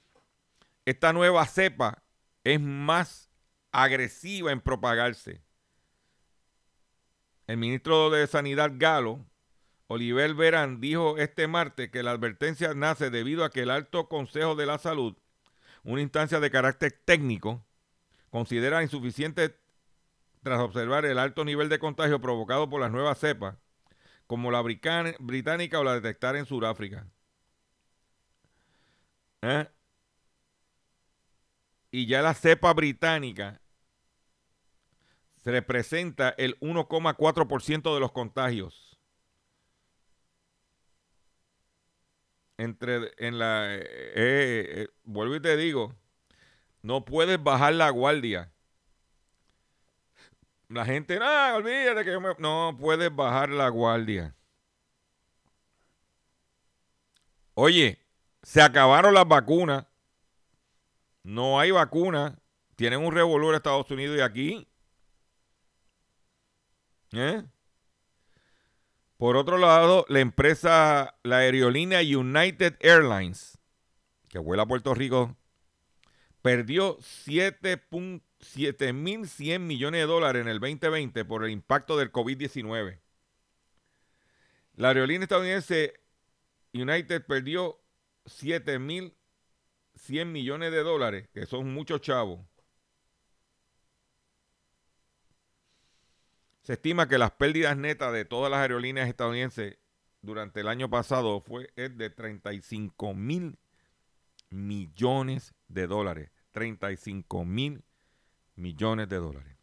esta 0.84 1.12
nueva 1.12 1.46
cepa 1.46 2.02
es 2.42 2.60
más 2.60 3.30
agresiva 3.70 4.50
en 4.50 4.60
propagarse. 4.60 5.44
El 7.46 7.58
ministro 7.58 8.10
de 8.10 8.26
Sanidad 8.26 8.72
galo, 8.74 9.24
Oliver 9.88 10.34
Verán, 10.34 10.80
dijo 10.80 11.16
este 11.18 11.46
martes 11.46 11.90
que 11.90 12.02
la 12.02 12.10
advertencia 12.10 12.74
nace 12.74 13.10
debido 13.10 13.44
a 13.44 13.50
que 13.50 13.62
el 13.62 13.70
Alto 13.70 14.08
Consejo 14.08 14.56
de 14.56 14.66
la 14.66 14.78
Salud, 14.78 15.16
una 15.84 16.00
instancia 16.00 16.40
de 16.40 16.50
carácter 16.50 17.00
técnico, 17.04 17.64
considera 18.30 18.82
insuficiente 18.82 19.56
tras 20.42 20.60
observar 20.60 21.04
el 21.06 21.18
alto 21.18 21.44
nivel 21.44 21.68
de 21.68 21.78
contagio 21.78 22.20
provocado 22.20 22.68
por 22.68 22.80
las 22.80 22.90
nuevas 22.90 23.18
cepas, 23.18 23.56
como 24.26 24.50
la 24.50 24.62
británica 24.62 25.80
o 25.80 25.84
la 25.84 25.94
detectada 25.94 26.38
en 26.38 26.46
Sudáfrica. 26.46 27.08
¿Eh? 29.42 29.68
Y 31.90 32.06
ya 32.06 32.22
la 32.22 32.34
cepa 32.34 32.72
británica 32.74 33.60
se 35.36 35.52
representa 35.52 36.30
el 36.30 36.58
1,4% 36.60 37.94
de 37.94 38.00
los 38.00 38.12
contagios. 38.12 38.95
Entre 42.58 43.12
en 43.18 43.38
la 43.38 43.74
eh, 43.74 43.82
eh, 44.14 44.88
vuelvo 45.04 45.36
y 45.36 45.40
te 45.40 45.56
digo, 45.56 45.94
no 46.82 47.04
puedes 47.04 47.42
bajar 47.42 47.74
la 47.74 47.90
guardia. 47.90 48.50
La 50.68 50.84
gente, 50.84 51.18
no, 51.18 51.56
olvídate 51.56 52.04
que 52.04 52.12
yo 52.12 52.20
me... 52.20 52.34
No 52.38 52.76
puedes 52.78 53.14
bajar 53.14 53.50
la 53.50 53.68
guardia. 53.68 54.34
Oye, 57.54 57.98
se 58.42 58.60
acabaron 58.60 59.14
las 59.14 59.26
vacunas. 59.26 59.86
No 61.22 61.58
hay 61.58 61.70
vacuna. 61.70 62.38
Tienen 62.76 63.00
un 63.00 63.12
revolver 63.12 63.50
en 63.50 63.54
Estados 63.56 63.90
Unidos 63.90 64.18
y 64.18 64.20
aquí. 64.20 64.68
¿Eh? 67.12 67.42
Por 69.16 69.36
otro 69.36 69.58
lado, 69.58 70.04
la 70.08 70.20
empresa, 70.20 71.16
la 71.22 71.38
aerolínea 71.38 72.00
United 72.00 72.76
Airlines, 72.80 73.58
que 74.28 74.38
vuela 74.38 74.64
a 74.64 74.66
Puerto 74.66 74.92
Rico, 74.94 75.36
perdió 76.42 76.98
7.100 76.98 79.58
millones 79.58 80.02
de 80.02 80.06
dólares 80.06 80.42
en 80.42 80.48
el 80.48 80.60
2020 80.60 81.24
por 81.24 81.44
el 81.44 81.50
impacto 81.50 81.96
del 81.96 82.12
COVID-19. 82.12 82.98
La 84.74 84.88
aerolínea 84.88 85.24
estadounidense 85.24 85.94
United 86.74 87.24
perdió 87.24 87.80
7.100 88.26 90.26
millones 90.26 90.72
de 90.72 90.82
dólares, 90.82 91.26
que 91.32 91.46
son 91.46 91.72
muchos 91.72 92.02
chavos. 92.02 92.40
Se 96.66 96.72
estima 96.72 97.06
que 97.06 97.16
las 97.16 97.30
pérdidas 97.30 97.76
netas 97.76 98.12
de 98.12 98.24
todas 98.24 98.50
las 98.50 98.58
aerolíneas 98.58 99.08
estadounidenses 99.08 99.78
durante 100.20 100.62
el 100.62 100.66
año 100.66 100.90
pasado 100.90 101.40
fue 101.40 101.70
es 101.76 101.96
de 101.96 102.10
35 102.10 103.14
mil 103.14 103.56
millones 104.50 105.54
de 105.68 105.86
dólares. 105.86 106.32
35 106.50 107.44
mil 107.44 107.84
millones 108.56 109.08
de 109.08 109.16
dólares. 109.16 109.56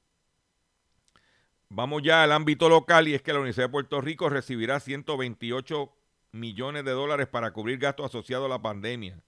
Vamos 1.68 2.04
ya 2.04 2.24
al 2.24 2.32
ámbito 2.32 2.70
local 2.70 3.10
y 3.10 3.16
es 3.16 3.22
que 3.22 3.34
la 3.34 3.40
Universidad 3.40 3.66
de 3.66 3.72
Puerto 3.74 4.00
Rico 4.00 4.30
recibirá 4.30 4.80
128 4.80 5.94
millones 6.32 6.86
de 6.86 6.92
dólares 6.92 7.28
para 7.28 7.52
cubrir 7.52 7.80
gastos 7.80 8.06
asociados 8.06 8.46
a 8.46 8.50
la 8.50 8.62
pandemia. 8.62 9.22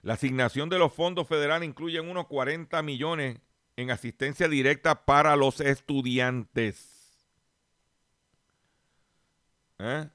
La 0.00 0.14
asignación 0.14 0.70
de 0.70 0.78
los 0.78 0.94
fondos 0.94 1.28
federales 1.28 1.68
incluye 1.68 2.00
unos 2.00 2.26
40 2.26 2.82
millones 2.82 3.38
en 3.76 3.90
asistencia 3.90 4.48
directa 4.48 5.04
para 5.04 5.36
los 5.36 5.60
estudiantes. 5.60 7.18
¿Eh? 9.78 10.08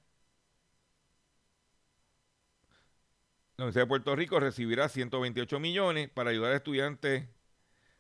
La 3.57 3.65
Universidad 3.65 3.83
de 3.83 3.87
Puerto 3.89 4.15
Rico 4.15 4.39
recibirá 4.39 4.87
128 4.87 5.59
millones 5.59 6.09
para 6.09 6.29
ayudar 6.29 6.53
a 6.53 6.55
estudiantes 6.55 7.27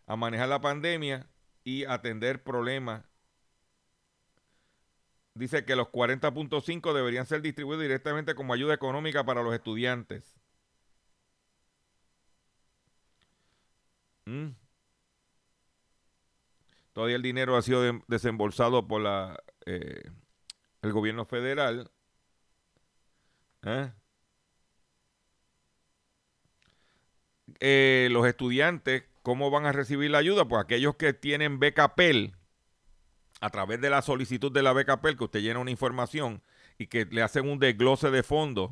a 0.07 0.15
manejar 0.15 0.47
la 0.47 0.61
pandemia 0.61 1.27
y 1.63 1.83
atender 1.83 2.43
problemas. 2.43 3.03
Dice 5.33 5.65
que 5.65 5.75
los 5.75 5.87
40.5 5.87 6.93
deberían 6.93 7.25
ser 7.25 7.41
distribuidos 7.41 7.83
directamente 7.83 8.35
como 8.35 8.53
ayuda 8.53 8.73
económica 8.73 9.25
para 9.25 9.43
los 9.43 9.53
estudiantes. 9.53 10.35
¿Mm? 14.25 14.49
Todavía 16.93 17.15
el 17.15 17.21
dinero 17.21 17.55
ha 17.55 17.61
sido 17.61 17.81
de- 17.81 18.01
desembolsado 18.07 18.87
por 18.87 19.01
la, 19.01 19.41
eh, 19.65 20.01
el 20.81 20.91
gobierno 20.93 21.25
federal. 21.25 21.91
¿Eh? 23.63 23.91
Eh, 27.59 28.07
los 28.11 28.25
estudiantes, 28.27 29.03
¿cómo 29.21 29.49
van 29.51 29.65
a 29.65 29.71
recibir 29.71 30.11
la 30.11 30.19
ayuda? 30.19 30.45
Pues 30.47 30.61
aquellos 30.63 30.95
que 30.95 31.13
tienen 31.13 31.59
beca 31.59 31.95
PEL, 31.95 32.35
a 33.41 33.49
través 33.49 33.81
de 33.81 33.89
la 33.89 34.01
solicitud 34.01 34.51
de 34.51 34.63
la 34.63 34.73
beca 34.73 35.01
PEL, 35.01 35.17
que 35.17 35.23
usted 35.25 35.39
llena 35.41 35.59
una 35.59 35.71
información 35.71 36.41
y 36.77 36.87
que 36.87 37.05
le 37.05 37.21
hacen 37.21 37.49
un 37.49 37.59
desglose 37.59 38.11
de 38.11 38.23
fondos, 38.23 38.71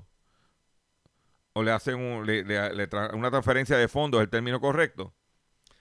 o 1.54 1.64
le 1.64 1.72
hacen 1.72 1.96
una 2.00 3.32
transferencia 3.32 3.78
de 3.78 3.88
fondos, 3.88 4.20
es 4.20 4.26
el 4.26 4.30
término 4.30 4.60
correcto, 4.62 5.14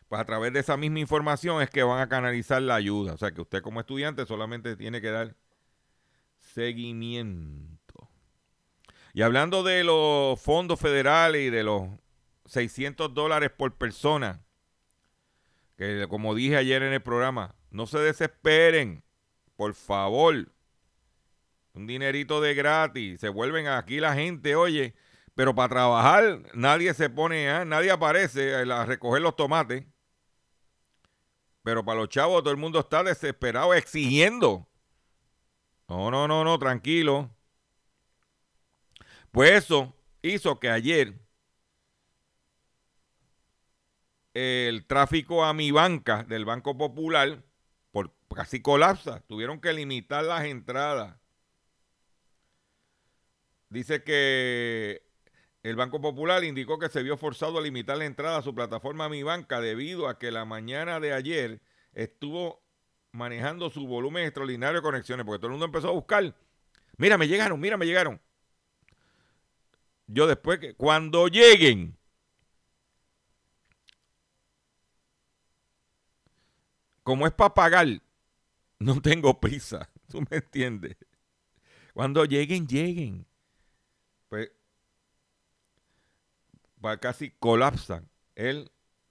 pues 0.08 0.20
a 0.20 0.24
través 0.24 0.52
de 0.52 0.60
esa 0.60 0.76
misma 0.76 1.00
información 1.00 1.62
es 1.62 1.70
que 1.70 1.82
van 1.82 2.00
a 2.00 2.08
canalizar 2.08 2.62
la 2.62 2.76
ayuda. 2.76 3.14
O 3.14 3.18
sea 3.18 3.32
que 3.32 3.40
usted 3.40 3.62
como 3.62 3.80
estudiante 3.80 4.24
solamente 4.26 4.76
tiene 4.76 5.00
que 5.00 5.10
dar 5.10 5.36
seguimiento. 6.38 8.08
Y 9.12 9.22
hablando 9.22 9.62
de 9.62 9.82
los 9.82 10.40
fondos 10.40 10.78
federales 10.78 11.42
y 11.42 11.50
de 11.50 11.64
los 11.64 11.88
600 12.44 13.14
dólares 13.14 13.50
por 13.50 13.74
persona, 13.74 14.42
que 15.76 16.06
como 16.08 16.34
dije 16.34 16.56
ayer 16.56 16.82
en 16.82 16.92
el 16.92 17.02
programa, 17.02 17.54
no 17.70 17.86
se 17.86 17.98
desesperen, 17.98 19.02
por 19.56 19.74
favor. 19.74 20.52
Un 21.74 21.86
dinerito 21.86 22.40
de 22.40 22.54
gratis, 22.54 23.20
se 23.20 23.28
vuelven 23.28 23.66
aquí 23.66 24.00
la 24.00 24.14
gente, 24.14 24.56
oye, 24.56 24.94
pero 25.34 25.54
para 25.54 25.68
trabajar 25.68 26.42
nadie 26.54 26.94
se 26.94 27.10
pone, 27.10 27.50
¿ah? 27.50 27.64
nadie 27.66 27.90
aparece 27.90 28.54
a 28.54 28.86
recoger 28.86 29.20
los 29.20 29.36
tomates. 29.36 29.84
Pero 31.66 31.84
para 31.84 31.98
los 31.98 32.08
chavos 32.08 32.44
todo 32.44 32.52
el 32.52 32.58
mundo 32.58 32.78
está 32.78 33.02
desesperado 33.02 33.74
exigiendo. 33.74 34.68
No, 35.88 36.12
no, 36.12 36.28
no, 36.28 36.44
no, 36.44 36.56
tranquilo. 36.60 37.28
Pues 39.32 39.64
eso 39.64 39.92
hizo 40.22 40.60
que 40.60 40.70
ayer 40.70 41.18
el 44.32 44.86
tráfico 44.86 45.44
a 45.44 45.52
mi 45.54 45.72
banca 45.72 46.22
del 46.22 46.44
Banco 46.44 46.78
Popular 46.78 47.42
por, 47.90 48.14
casi 48.32 48.62
colapsa. 48.62 49.24
Tuvieron 49.26 49.60
que 49.60 49.72
limitar 49.72 50.22
las 50.22 50.44
entradas. 50.44 51.18
Dice 53.70 54.04
que 54.04 55.05
el 55.68 55.74
Banco 55.74 56.00
Popular 56.00 56.44
indicó 56.44 56.78
que 56.78 56.88
se 56.88 57.02
vio 57.02 57.16
forzado 57.16 57.58
a 57.58 57.60
limitar 57.60 57.96
la 57.98 58.04
entrada 58.04 58.38
a 58.38 58.42
su 58.42 58.54
plataforma 58.54 59.08
Mi 59.08 59.24
Banca 59.24 59.60
debido 59.60 60.06
a 60.06 60.16
que 60.16 60.30
la 60.30 60.44
mañana 60.44 61.00
de 61.00 61.12
ayer 61.12 61.60
estuvo 61.92 62.62
manejando 63.10 63.68
su 63.70 63.84
volumen 63.88 64.24
extraordinario 64.24 64.76
de 64.76 64.82
conexiones, 64.82 65.26
porque 65.26 65.40
todo 65.40 65.48
el 65.48 65.52
mundo 65.52 65.66
empezó 65.66 65.88
a 65.88 65.92
buscar. 65.92 66.36
Mira, 66.98 67.18
me 67.18 67.26
llegaron, 67.26 67.58
mira, 67.58 67.76
me 67.76 67.84
llegaron. 67.84 68.20
Yo 70.06 70.28
después 70.28 70.60
que, 70.60 70.74
cuando 70.74 71.26
lleguen, 71.26 71.98
como 77.02 77.26
es 77.26 77.32
para 77.32 77.54
pagar, 77.54 77.88
no 78.78 79.02
tengo 79.02 79.40
prisa. 79.40 79.90
¿Tú 80.08 80.20
me 80.30 80.36
entiendes? 80.36 80.96
Cuando 81.92 82.24
lleguen, 82.24 82.68
lleguen. 82.68 83.26
Pues 84.28 84.52
casi 87.00 87.30
colapsan 87.30 88.08
el 88.34 88.70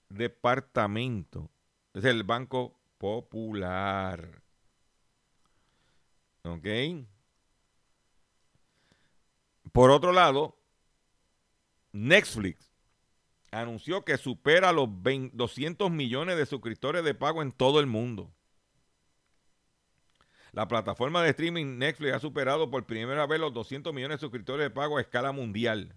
departamento. 0.09 1.49
Es 1.93 2.05
el 2.05 2.23
Banco 2.23 2.79
Popular. 2.97 4.41
¿Ok? 6.43 6.67
Por 9.71 9.91
otro 9.91 10.13
lado, 10.13 10.57
Netflix 11.91 12.71
anunció 13.51 14.03
que 14.03 14.17
supera 14.17 14.71
los 14.71 14.89
200 14.91 15.91
millones 15.91 16.37
de 16.37 16.45
suscriptores 16.45 17.03
de 17.03 17.13
pago 17.13 17.41
en 17.41 17.51
todo 17.51 17.79
el 17.79 17.87
mundo. 17.87 18.31
La 20.51 20.67
plataforma 20.67 21.21
de 21.21 21.31
streaming 21.31 21.77
Netflix 21.77 22.13
ha 22.13 22.19
superado 22.19 22.69
por 22.69 22.85
primera 22.85 23.25
vez 23.25 23.39
los 23.39 23.53
200 23.53 23.93
millones 23.93 24.17
de 24.17 24.21
suscriptores 24.21 24.65
de 24.65 24.69
pago 24.69 24.97
a 24.97 25.01
escala 25.01 25.33
mundial. 25.33 25.93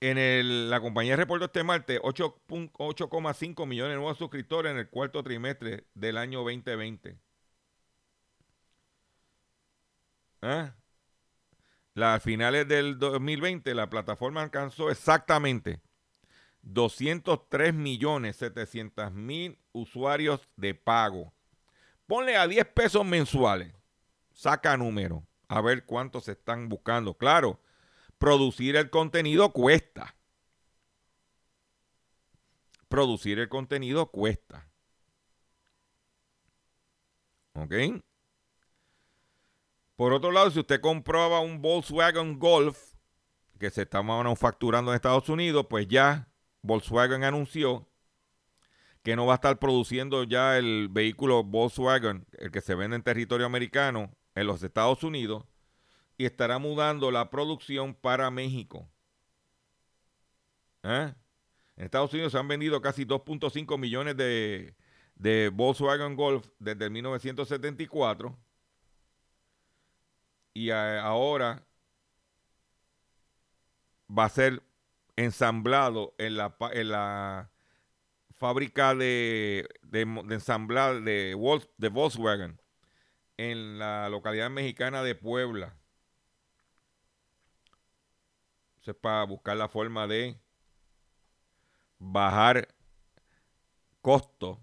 En 0.00 0.70
la 0.70 0.80
compañía 0.80 1.16
reportó 1.16 1.46
este 1.46 1.64
martes 1.64 2.00
8,5 2.00 3.66
millones 3.66 3.92
de 3.92 3.96
nuevos 3.96 4.18
suscriptores 4.18 4.72
en 4.72 4.78
el 4.78 4.88
cuarto 4.88 5.22
trimestre 5.22 5.86
del 5.94 6.18
año 6.18 6.40
2020. 6.40 7.16
¿Ah? 10.42 10.74
a 11.96 12.20
finales 12.20 12.66
del 12.68 12.98
2020 12.98 13.72
la 13.74 13.88
plataforma 13.88 14.42
alcanzó 14.42 14.90
exactamente 14.90 15.80
203 16.62 17.72
millones 17.72 18.36
700 18.36 19.12
mil 19.12 19.58
usuarios 19.72 20.48
de 20.56 20.74
pago. 20.74 21.32
Ponle 22.06 22.36
a 22.36 22.46
10 22.46 22.66
pesos 22.66 23.04
mensuales. 23.04 23.72
Saca 24.32 24.76
número. 24.76 25.26
A 25.48 25.60
ver 25.60 25.84
cuántos 25.84 26.24
se 26.24 26.32
están 26.32 26.68
buscando. 26.68 27.14
Claro, 27.14 27.60
producir 28.18 28.76
el 28.76 28.90
contenido 28.90 29.52
cuesta. 29.52 30.16
Producir 32.88 33.38
el 33.38 33.48
contenido 33.48 34.10
cuesta. 34.10 34.68
¿Ok? 37.54 37.74
Por 39.96 40.12
otro 40.12 40.32
lado, 40.32 40.50
si 40.50 40.60
usted 40.60 40.80
compraba 40.80 41.40
un 41.40 41.62
Volkswagen 41.62 42.38
Golf 42.38 42.94
que 43.58 43.70
se 43.70 43.82
está 43.82 44.02
manufacturando 44.02 44.90
en 44.90 44.96
Estados 44.96 45.28
Unidos, 45.28 45.66
pues 45.70 45.86
ya 45.86 46.28
Volkswagen 46.62 47.22
anunció 47.22 47.88
que 49.02 49.16
no 49.16 49.26
va 49.26 49.34
a 49.34 49.36
estar 49.36 49.58
produciendo 49.58 50.24
ya 50.24 50.58
el 50.58 50.88
vehículo 50.90 51.44
Volkswagen, 51.44 52.26
el 52.38 52.50
que 52.50 52.60
se 52.60 52.74
vende 52.74 52.96
en 52.96 53.02
territorio 53.02 53.46
americano, 53.46 54.10
en 54.34 54.46
los 54.46 54.62
Estados 54.62 55.04
Unidos, 55.04 55.44
y 56.16 56.26
estará 56.26 56.58
mudando 56.58 57.10
la 57.10 57.30
producción 57.30 57.94
para 57.94 58.30
México. 58.30 58.88
¿Eh? 60.82 61.14
En 61.76 61.84
Estados 61.84 62.12
Unidos 62.12 62.32
se 62.32 62.38
han 62.38 62.48
vendido 62.48 62.80
casi 62.80 63.04
2.5 63.04 63.78
millones 63.78 64.16
de, 64.16 64.74
de 65.16 65.50
Volkswagen 65.52 66.14
Golf 66.14 66.46
desde 66.58 66.90
1974 66.90 68.36
y 70.52 70.70
ahora 70.70 71.66
va 74.08 74.26
a 74.26 74.28
ser 74.28 74.62
ensamblado 75.16 76.14
en 76.18 76.36
la, 76.36 76.56
en 76.72 76.90
la 76.90 77.50
fábrica 78.30 78.94
de, 78.94 79.68
de, 79.82 80.02
ensamblar 80.02 81.02
de 81.02 81.34
Volkswagen 81.34 82.60
en 83.36 83.78
la 83.78 84.08
localidad 84.08 84.50
mexicana 84.50 85.02
de 85.02 85.14
Puebla. 85.14 85.76
Eso 88.84 88.90
es 88.90 88.98
para 88.98 89.24
buscar 89.24 89.56
la 89.56 89.66
forma 89.66 90.06
de 90.06 90.38
bajar 91.98 92.68
costos 94.02 94.58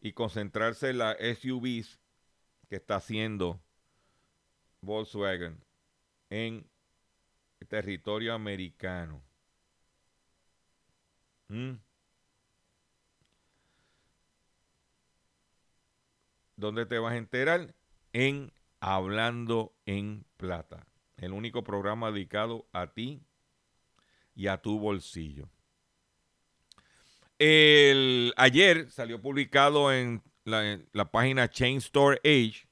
y 0.00 0.14
concentrarse 0.14 0.90
en 0.90 0.98
las 0.98 1.16
SUVs 1.20 2.00
que 2.68 2.74
está 2.74 2.96
haciendo 2.96 3.62
Volkswagen 4.80 5.64
en 6.28 6.68
territorio 7.68 8.34
americano. 8.34 9.22
¿Mm? 11.46 11.74
¿Dónde 16.56 16.84
te 16.84 16.98
vas 16.98 17.12
a 17.12 17.16
enterar? 17.16 17.76
En 18.12 18.52
Hablando 18.80 19.72
en 19.86 20.26
Plata, 20.36 20.88
el 21.16 21.32
único 21.32 21.62
programa 21.62 22.10
dedicado 22.10 22.66
a 22.72 22.88
ti 22.88 23.25
y 24.36 24.46
a 24.46 24.58
tu 24.58 24.78
bolsillo. 24.78 25.48
El, 27.38 28.32
ayer 28.36 28.90
salió 28.90 29.20
publicado 29.20 29.92
en 29.92 30.22
la, 30.44 30.78
la 30.92 31.10
página 31.10 31.50
Chain 31.50 31.78
Store 31.78 32.20
Age 32.24 32.68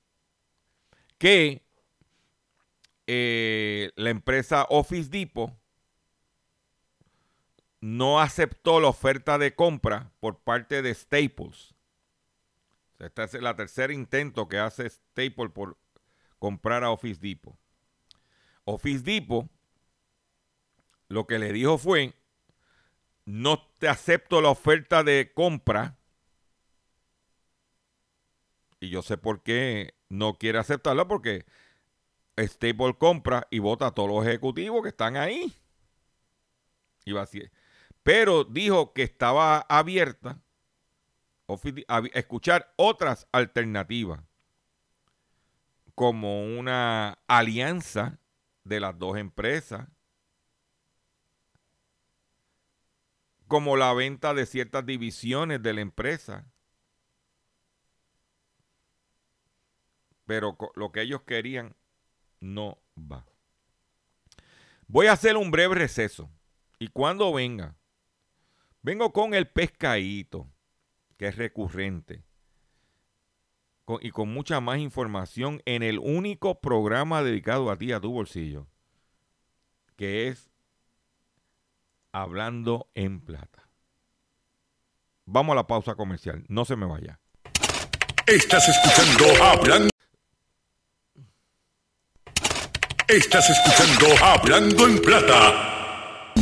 que 1.18 1.64
eh, 3.07 3.92
la 3.96 4.11
empresa 4.11 4.66
Office 4.70 5.11
Depot 5.11 5.53
no 7.81 8.20
aceptó 8.20 8.81
la 8.81 8.88
oferta 8.88 9.37
de 9.37 9.55
compra 9.55 10.12
por 10.20 10.38
parte 10.38 10.81
de 10.81 10.94
Staples. 10.94 11.74
Este 12.98 13.24
es 13.24 13.35
el 13.35 13.57
tercer 13.57 13.90
intento 13.90 14.48
que 14.48 14.59
hace 14.59 14.88
Staples 14.88 15.53
por 15.53 15.77
comprar 16.38 16.83
a 16.83 16.90
Office 16.90 17.20
Depot. 17.20 17.59
Office 18.64 19.03
Depot 19.03 19.50
lo 21.09 21.27
que 21.27 21.38
le 21.38 21.53
dijo 21.53 21.79
fue, 21.79 22.14
no 23.25 23.67
te 23.79 23.88
acepto 23.88 24.40
la 24.40 24.51
oferta 24.51 25.03
de 25.03 25.33
compra. 25.35 25.97
Y 28.81 28.90
yo 28.90 29.03
sé 29.03 29.17
por 29.17 29.43
qué 29.43 29.95
no 30.09 30.35
quiere 30.35 30.59
aceptarla, 30.59 31.09
porque 31.09 31.47
Staples 32.38 32.97
compra 32.99 33.47
y 33.51 33.61
vota 33.61 33.87
a 33.87 33.90
todos 33.93 34.09
los 34.09 34.27
ejecutivos 34.27 34.83
que 34.83 34.88
están 34.88 35.17
ahí. 35.17 35.55
Pero 38.03 38.45
dijo 38.45 38.93
que 38.93 39.03
estaba 39.03 39.61
abierta 39.61 40.40
a 41.88 42.03
escuchar 42.14 42.73
otras 42.77 43.27
alternativas, 43.33 44.21
como 45.95 46.45
una 46.45 47.19
alianza 47.29 48.19
de 48.64 48.81
las 48.81 48.99
dos 48.99 49.17
empresas, 49.17 49.87
como 53.48 53.76
la 53.76 53.92
venta 53.92 54.35
de 54.35 54.46
ciertas 54.46 54.87
divisiones 54.87 55.62
de 55.62 55.72
la 55.74 55.80
empresa. 55.80 56.46
Pero 60.26 60.57
lo 60.74 60.92
que 60.92 61.02
ellos 61.02 61.22
querían 61.22 61.76
no 62.40 62.78
va. 62.96 63.26
Voy 64.87 65.07
a 65.07 65.12
hacer 65.12 65.37
un 65.37 65.50
breve 65.50 65.74
receso. 65.74 66.30
Y 66.78 66.88
cuando 66.88 67.33
venga, 67.33 67.76
vengo 68.83 69.12
con 69.12 69.35
el 69.35 69.48
pescadito, 69.48 70.50
que 71.16 71.28
es 71.28 71.37
recurrente. 71.37 72.24
y 74.00 74.11
con 74.12 74.33
mucha 74.33 74.61
más 74.61 74.78
información 74.78 75.61
en 75.66 75.83
el 75.83 75.98
único 75.98 76.59
programa 76.61 77.22
dedicado 77.22 77.70
a 77.70 77.76
ti, 77.76 77.92
a 77.92 78.00
tu 78.00 78.12
bolsillo, 78.12 78.66
que 79.96 80.28
es 80.28 80.50
Hablando 82.16 82.90
en 82.94 83.20
Plata. 83.20 83.68
Vamos 85.27 85.55
a 85.55 85.57
la 85.57 85.66
pausa 85.66 85.96
comercial, 85.96 86.44
no 86.46 86.64
se 86.64 86.77
me 86.77 86.87
vaya. 86.87 87.18
Estás 88.29 88.68
escuchando 88.68 89.24
Hablando 89.42 89.88
Estás 93.09 93.50
escuchando 93.50 94.24
Hablando 94.24 94.87
en 94.87 95.03
Plata. 95.03 96.33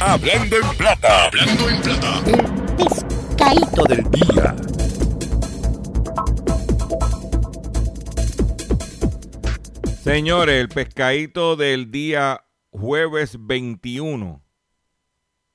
Hablando 0.00 0.56
en 0.56 0.76
Plata. 0.78 1.26
Hablando 1.26 1.68
en 1.68 1.82
Plata. 1.82 2.22
El 2.26 2.76
pescadito 2.76 3.84
del 3.84 4.10
día. 4.10 4.56
Señores, 10.02 10.60
el 10.62 10.68
pescadito 10.70 11.56
del 11.56 11.90
día 11.90 12.46
jueves 12.70 13.36
21 13.38 14.42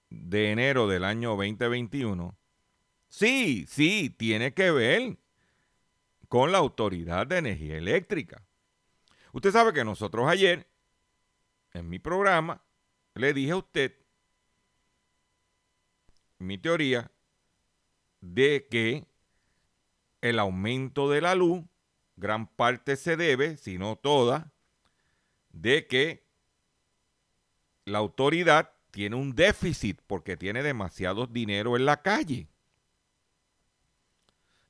de 0.10 0.52
enero 0.52 0.88
del 0.88 1.04
año 1.04 1.32
2021. 1.32 2.38
Sí, 3.08 3.66
sí, 3.68 4.10
tiene 4.10 4.54
que 4.54 4.72
ver 4.72 5.18
con 6.28 6.52
la 6.52 6.58
Autoridad 6.58 7.28
de 7.28 7.38
Energía 7.38 7.78
Eléctrica. 7.78 8.46
Usted 9.32 9.52
sabe 9.52 9.74
que 9.74 9.84
nosotros 9.84 10.28
ayer, 10.28 10.68
en 11.74 11.90
mi 11.90 12.00
programa, 12.00 12.64
le 13.14 13.34
dije 13.34 13.52
a 13.52 13.58
usted 13.58 13.96
mi 16.40 16.58
teoría 16.58 17.12
de 18.22 18.68
que 18.70 19.08
el 20.22 20.40
aumento 20.40 21.10
de 21.10 21.22
la 21.22 21.36
luz, 21.36 21.64
gran 22.16 22.48
parte 22.48 22.96
se 22.96 23.16
debe, 23.16 23.58
si 23.58 23.78
no 23.78 23.96
toda, 23.96 24.52
de 25.52 25.88
que 25.88 26.25
la 27.86 28.00
autoridad 28.00 28.72
tiene 28.92 29.16
un 29.16 29.36
déficit 29.36 30.02
porque 30.08 30.36
tiene 30.36 30.64
demasiado 30.64 31.28
dinero 31.28 31.76
en 31.78 31.86
la 31.86 32.02
calle. 32.02 32.50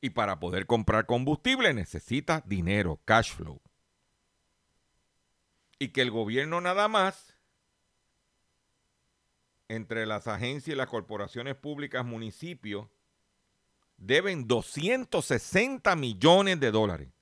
Y 0.02 0.12
para 0.12 0.40
poder 0.40 0.68
comprar 0.68 1.06
combustible 1.06 1.74
necesita 1.74 2.44
dinero, 2.46 3.00
cash 3.06 3.34
flow. 3.34 3.62
Y 5.80 5.90
que 5.90 6.02
el 6.02 6.12
gobierno 6.12 6.62
nada 6.62 6.88
más, 6.88 7.36
entre 9.68 10.06
las 10.06 10.28
agencias 10.28 10.74
y 10.74 10.78
las 10.78 10.88
corporaciones 10.88 11.56
públicas, 11.56 12.06
municipios, 12.06 12.88
deben 13.98 14.48
260 14.48 15.96
millones 15.96 16.60
de 16.60 16.72
dólares. 16.72 17.15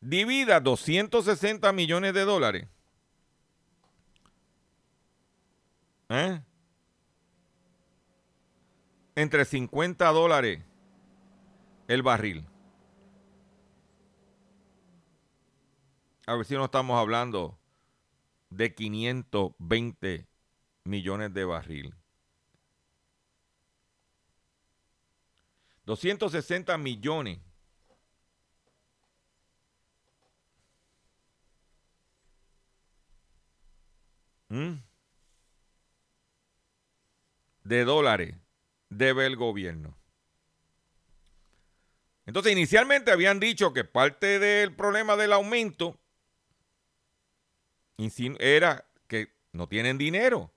Divida 0.00 0.60
260 0.60 1.72
millones 1.72 2.14
de 2.14 2.24
dólares. 2.24 2.68
¿Eh? 6.08 6.40
Entre 9.14 9.44
50 9.44 10.08
dólares 10.10 10.62
el 11.88 12.02
barril. 12.02 12.44
A 16.26 16.36
ver 16.36 16.44
si 16.44 16.54
no 16.54 16.66
estamos 16.66 16.98
hablando 16.98 17.58
de 18.50 18.74
520 18.74 20.26
millones 20.84 21.32
de 21.32 21.44
barril. 21.44 21.94
260 25.86 26.76
millones. 26.76 27.40
¿Mm? 34.48 34.74
De 37.64 37.84
dólares 37.84 38.34
debe 38.88 39.26
el 39.26 39.36
gobierno. 39.36 39.96
Entonces, 42.26 42.52
inicialmente 42.52 43.10
habían 43.10 43.40
dicho 43.40 43.72
que 43.72 43.84
parte 43.84 44.38
del 44.38 44.74
problema 44.74 45.16
del 45.16 45.32
aumento 45.32 45.98
era 48.38 48.86
que 49.06 49.32
no 49.52 49.68
tienen 49.68 49.98
dinero. 49.98 50.52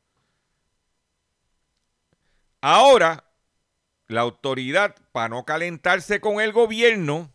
Ahora, 2.62 3.26
la 4.08 4.22
autoridad, 4.22 4.96
para 5.12 5.30
no 5.30 5.46
calentarse 5.46 6.22
con 6.22 6.40
el 6.40 6.52
gobierno, 6.52 7.32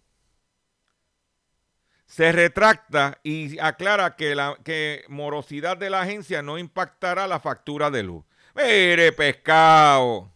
se 2.06 2.32
retracta 2.32 3.18
y 3.22 3.58
aclara 3.58 4.16
que 4.16 4.34
la 4.34 4.56
que 4.64 5.04
morosidad 5.08 5.76
de 5.76 5.90
la 5.90 6.02
agencia 6.02 6.42
no 6.42 6.58
impactará 6.58 7.26
la 7.26 7.40
factura 7.40 7.90
de 7.90 8.02
luz. 8.04 8.24
Mire, 8.54 9.12
pescado. 9.12 10.32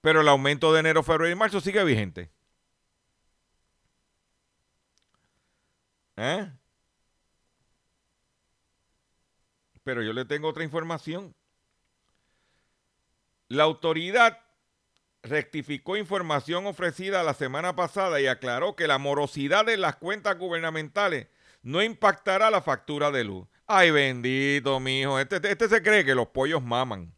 Pero 0.00 0.20
el 0.20 0.28
aumento 0.28 0.72
de 0.72 0.80
enero, 0.80 1.02
febrero 1.02 1.30
y 1.30 1.34
marzo 1.34 1.60
sigue 1.60 1.82
vigente. 1.82 2.30
¿Eh? 6.16 6.50
Pero 9.82 10.02
yo 10.02 10.12
le 10.12 10.24
tengo 10.24 10.48
otra 10.48 10.64
información. 10.64 11.34
La 13.48 13.64
autoridad 13.64 14.43
rectificó 15.24 15.96
información 15.96 16.66
ofrecida 16.66 17.22
la 17.22 17.34
semana 17.34 17.74
pasada 17.74 18.20
y 18.20 18.26
aclaró 18.26 18.76
que 18.76 18.86
la 18.86 18.98
morosidad 18.98 19.64
de 19.64 19.78
las 19.78 19.96
cuentas 19.96 20.38
gubernamentales 20.38 21.28
no 21.62 21.82
impactará 21.82 22.50
la 22.50 22.60
factura 22.60 23.10
de 23.10 23.24
luz. 23.24 23.48
Ay, 23.66 23.90
bendito, 23.90 24.78
mijo. 24.78 25.18
Este, 25.18 25.36
este 25.50 25.68
se 25.68 25.82
cree 25.82 26.04
que 26.04 26.14
los 26.14 26.28
pollos 26.28 26.62
maman. 26.62 27.14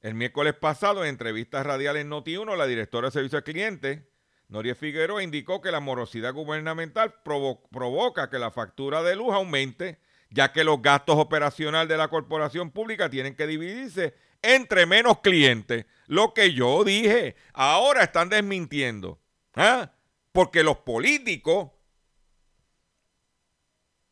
El 0.00 0.14
miércoles 0.14 0.54
pasado, 0.54 1.02
en 1.02 1.10
entrevistas 1.10 1.66
radiales 1.66 2.02
en 2.02 2.10
Noti1, 2.10 2.56
la 2.56 2.66
directora 2.66 3.08
de 3.08 3.12
Servicio 3.12 3.38
al 3.38 3.44
Cliente, 3.44 4.08
Noria 4.46 4.76
Figueroa, 4.76 5.24
indicó 5.24 5.60
que 5.60 5.72
la 5.72 5.80
morosidad 5.80 6.32
gubernamental 6.32 7.16
provoca 7.24 8.30
que 8.30 8.38
la 8.38 8.52
factura 8.52 9.02
de 9.02 9.16
luz 9.16 9.34
aumente, 9.34 9.98
ya 10.30 10.52
que 10.52 10.64
los 10.64 10.82
gastos 10.82 11.16
operacionales 11.16 11.88
de 11.88 11.96
la 11.96 12.08
corporación 12.08 12.70
pública 12.70 13.08
tienen 13.08 13.34
que 13.34 13.46
dividirse 13.46 14.14
entre 14.42 14.86
menos 14.86 15.20
clientes. 15.20 15.86
Lo 16.06 16.34
que 16.34 16.54
yo 16.54 16.84
dije, 16.84 17.36
ahora 17.52 18.04
están 18.04 18.28
desmintiendo. 18.28 19.20
¿ah? 19.54 19.92
Porque 20.32 20.62
los 20.62 20.78
políticos 20.78 21.70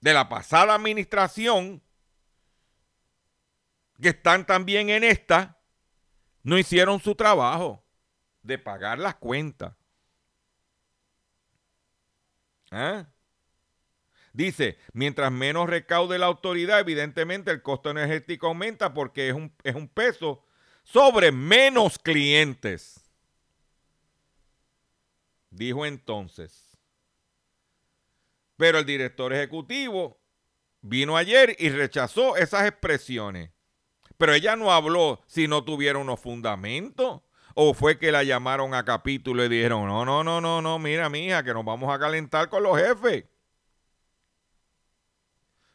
de 0.01 0.15
la 0.15 0.29
pasada 0.29 0.75
administración, 0.75 1.83
que 4.01 4.11
están 4.11 4.47
también 4.47 4.91
en 4.91 5.05
esta, 5.05 5.59
no 6.43 6.59
hicieron 6.59 7.01
su 7.01 7.15
trabajo 7.15 7.85
de 8.43 8.59
pagar 8.59 8.99
las 8.99 9.17
cuentas. 9.17 9.75
¿Ah? 12.71 13.07
Dice, 14.37 14.77
mientras 14.92 15.33
menos 15.33 15.66
recaude 15.66 16.18
la 16.18 16.27
autoridad, 16.27 16.81
evidentemente 16.81 17.51
el 17.51 17.62
costo 17.62 17.88
energético 17.88 18.49
aumenta 18.49 18.92
porque 18.92 19.31
es 19.31 19.35
un, 19.35 19.51
es 19.64 19.75
un 19.75 19.88
peso 19.88 20.44
sobre 20.83 21.33
menos 21.33 21.99
clientes. 21.99 23.01
Dijo 25.49 25.87
entonces. 25.87 26.77
Pero 28.59 28.79
el 28.79 28.85
director 28.85 29.33
ejecutivo 29.33 30.20
vino 30.83 31.16
ayer 31.16 31.57
y 31.59 31.70
rechazó 31.70 32.37
esas 32.37 32.68
expresiones. 32.68 33.53
Pero 34.18 34.35
ella 34.35 34.55
no 34.55 34.70
habló 34.70 35.22
si 35.27 35.49
no 35.49 35.64
tuviera 35.64 35.99
unos 35.99 36.20
fundamentos. 36.20 37.22
¿O 37.55 37.72
fue 37.72 37.99
que 37.99 38.12
la 38.12 38.22
llamaron 38.22 38.75
a 38.75 38.85
capítulo 38.85 39.46
y 39.46 39.49
dijeron, 39.49 39.87
no, 39.87 40.05
no, 40.05 40.22
no, 40.22 40.42
no, 40.42 40.61
no, 40.61 40.79
mira, 40.79 41.09
mija, 41.09 41.42
que 41.42 41.55
nos 41.55 41.64
vamos 41.64 41.90
a 41.90 41.99
calentar 41.99 42.51
con 42.51 42.62
los 42.62 42.79
jefes? 42.79 43.25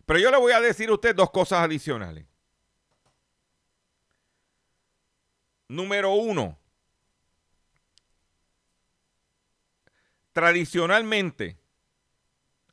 Pero 0.06 0.20
yo 0.20 0.32
le 0.32 0.38
voy 0.38 0.52
a 0.52 0.62
decir 0.62 0.90
a 0.90 0.94
usted 0.94 1.16
dos 1.16 1.32
cosas 1.32 1.60
adicionales. 1.60 2.26
Número 5.68 6.14
uno, 6.14 6.60
tradicionalmente, 10.34 11.58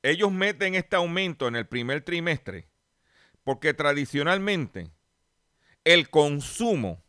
ellos 0.02 0.32
meten 0.32 0.74
este 0.74 0.96
aumento 0.96 1.46
en 1.46 1.56
el 1.56 1.66
primer 1.66 2.02
trimestre 2.02 2.68
porque 3.44 3.72
tradicionalmente 3.72 4.90
el 5.84 6.10
consumo 6.10 7.02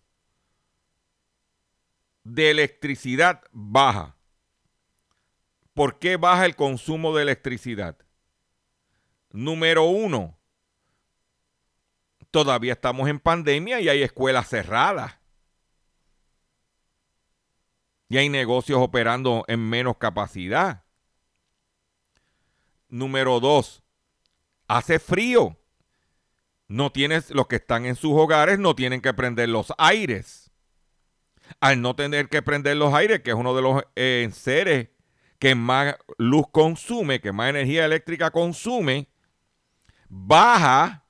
de 2.23 2.51
electricidad 2.51 3.43
baja. 3.51 4.15
¿Por 5.73 5.99
qué 5.99 6.17
baja 6.17 6.45
el 6.45 6.55
consumo 6.55 7.15
de 7.15 7.23
electricidad? 7.23 7.97
Número 9.31 9.83
uno, 9.83 10.37
todavía 12.31 12.73
estamos 12.73 13.09
en 13.09 13.19
pandemia 13.19 13.79
y 13.79 13.89
hay 13.89 14.01
escuelas 14.01 14.49
cerradas. 14.49 15.17
Y 18.07 18.17
hay 18.17 18.29
negocios 18.29 18.79
operando 18.79 19.45
en 19.47 19.69
menos 19.69 19.97
capacidad. 19.97 20.83
Número 22.87 23.39
dos, 23.39 23.83
hace 24.67 24.97
frío 24.97 25.59
no 26.67 26.91
tienes, 26.91 27.31
los 27.31 27.47
que 27.47 27.57
están 27.57 27.85
en 27.85 27.95
sus 27.95 28.13
hogares 28.13 28.59
no 28.59 28.75
tienen 28.75 29.01
que 29.01 29.13
prender 29.13 29.49
los 29.49 29.73
aires. 29.77 30.51
Al 31.59 31.81
no 31.81 31.95
tener 31.95 32.29
que 32.29 32.43
prender 32.43 32.77
los 32.77 32.93
aires, 32.93 33.21
que 33.21 33.31
es 33.31 33.35
uno 33.35 33.55
de 33.55 33.61
los 33.61 33.83
eh, 33.95 34.29
seres 34.31 34.89
que 35.39 35.55
más 35.55 35.95
luz 36.17 36.45
consume, 36.51 37.21
que 37.21 37.31
más 37.31 37.49
energía 37.49 37.85
eléctrica 37.85 38.29
consume, 38.29 39.07
baja 40.09 41.05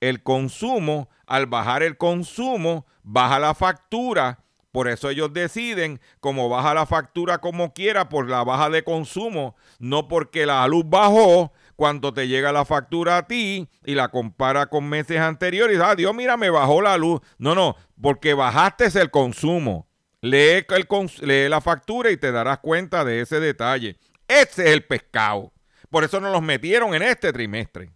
el 0.00 0.22
consumo. 0.22 1.08
Al 1.26 1.46
bajar 1.46 1.82
el 1.82 1.96
consumo, 1.96 2.86
baja 3.02 3.38
la 3.38 3.54
factura. 3.54 4.44
Por 4.70 4.88
eso 4.88 5.08
ellos 5.08 5.32
deciden, 5.32 6.00
como 6.20 6.48
baja 6.48 6.74
la 6.74 6.84
factura 6.84 7.38
como 7.38 7.72
quiera, 7.72 8.10
por 8.10 8.28
la 8.28 8.44
baja 8.44 8.68
de 8.68 8.84
consumo, 8.84 9.56
no 9.78 10.06
porque 10.06 10.44
la 10.44 10.68
luz 10.68 10.84
bajó, 10.86 11.50
cuando 11.76 12.12
te 12.12 12.28
llega 12.28 12.52
la 12.52 12.64
factura 12.64 13.18
a 13.18 13.26
ti 13.26 13.68
y 13.84 13.94
la 13.94 14.08
compara 14.08 14.66
con 14.66 14.88
meses 14.88 15.18
anteriores, 15.18 15.80
ah, 15.80 15.94
Dios, 15.94 16.14
mira, 16.14 16.36
me 16.36 16.50
bajó 16.50 16.82
la 16.82 16.96
luz. 16.96 17.20
No, 17.38 17.54
no, 17.54 17.76
porque 18.00 18.34
bajaste 18.34 18.86
el 19.00 19.10
consumo. 19.10 19.88
Lee, 20.20 20.66
el, 20.68 20.86
lee 21.20 21.48
la 21.48 21.60
factura 21.60 22.10
y 22.10 22.16
te 22.16 22.32
darás 22.32 22.58
cuenta 22.58 23.04
de 23.04 23.20
ese 23.20 23.40
detalle. 23.40 23.96
Ese 24.28 24.64
es 24.64 24.70
el 24.72 24.84
pescado. 24.84 25.52
Por 25.90 26.04
eso 26.04 26.20
nos 26.20 26.32
los 26.32 26.42
metieron 26.42 26.94
en 26.94 27.02
este 27.02 27.32
trimestre. 27.32 27.95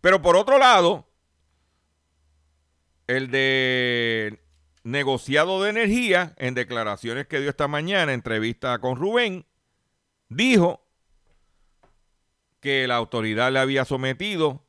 Pero 0.00 0.22
por 0.22 0.36
otro 0.36 0.58
lado, 0.58 1.08
el 3.06 3.30
de 3.30 4.40
negociado 4.84 5.62
de 5.62 5.70
energía, 5.70 6.34
en 6.38 6.54
declaraciones 6.54 7.26
que 7.26 7.40
dio 7.40 7.50
esta 7.50 7.68
mañana, 7.68 8.12
entrevista 8.12 8.78
con 8.78 8.96
Rubén, 8.96 9.46
dijo 10.28 10.84
que 12.60 12.86
la 12.86 12.96
autoridad 12.96 13.52
le 13.52 13.58
había 13.58 13.84
sometido 13.84 14.64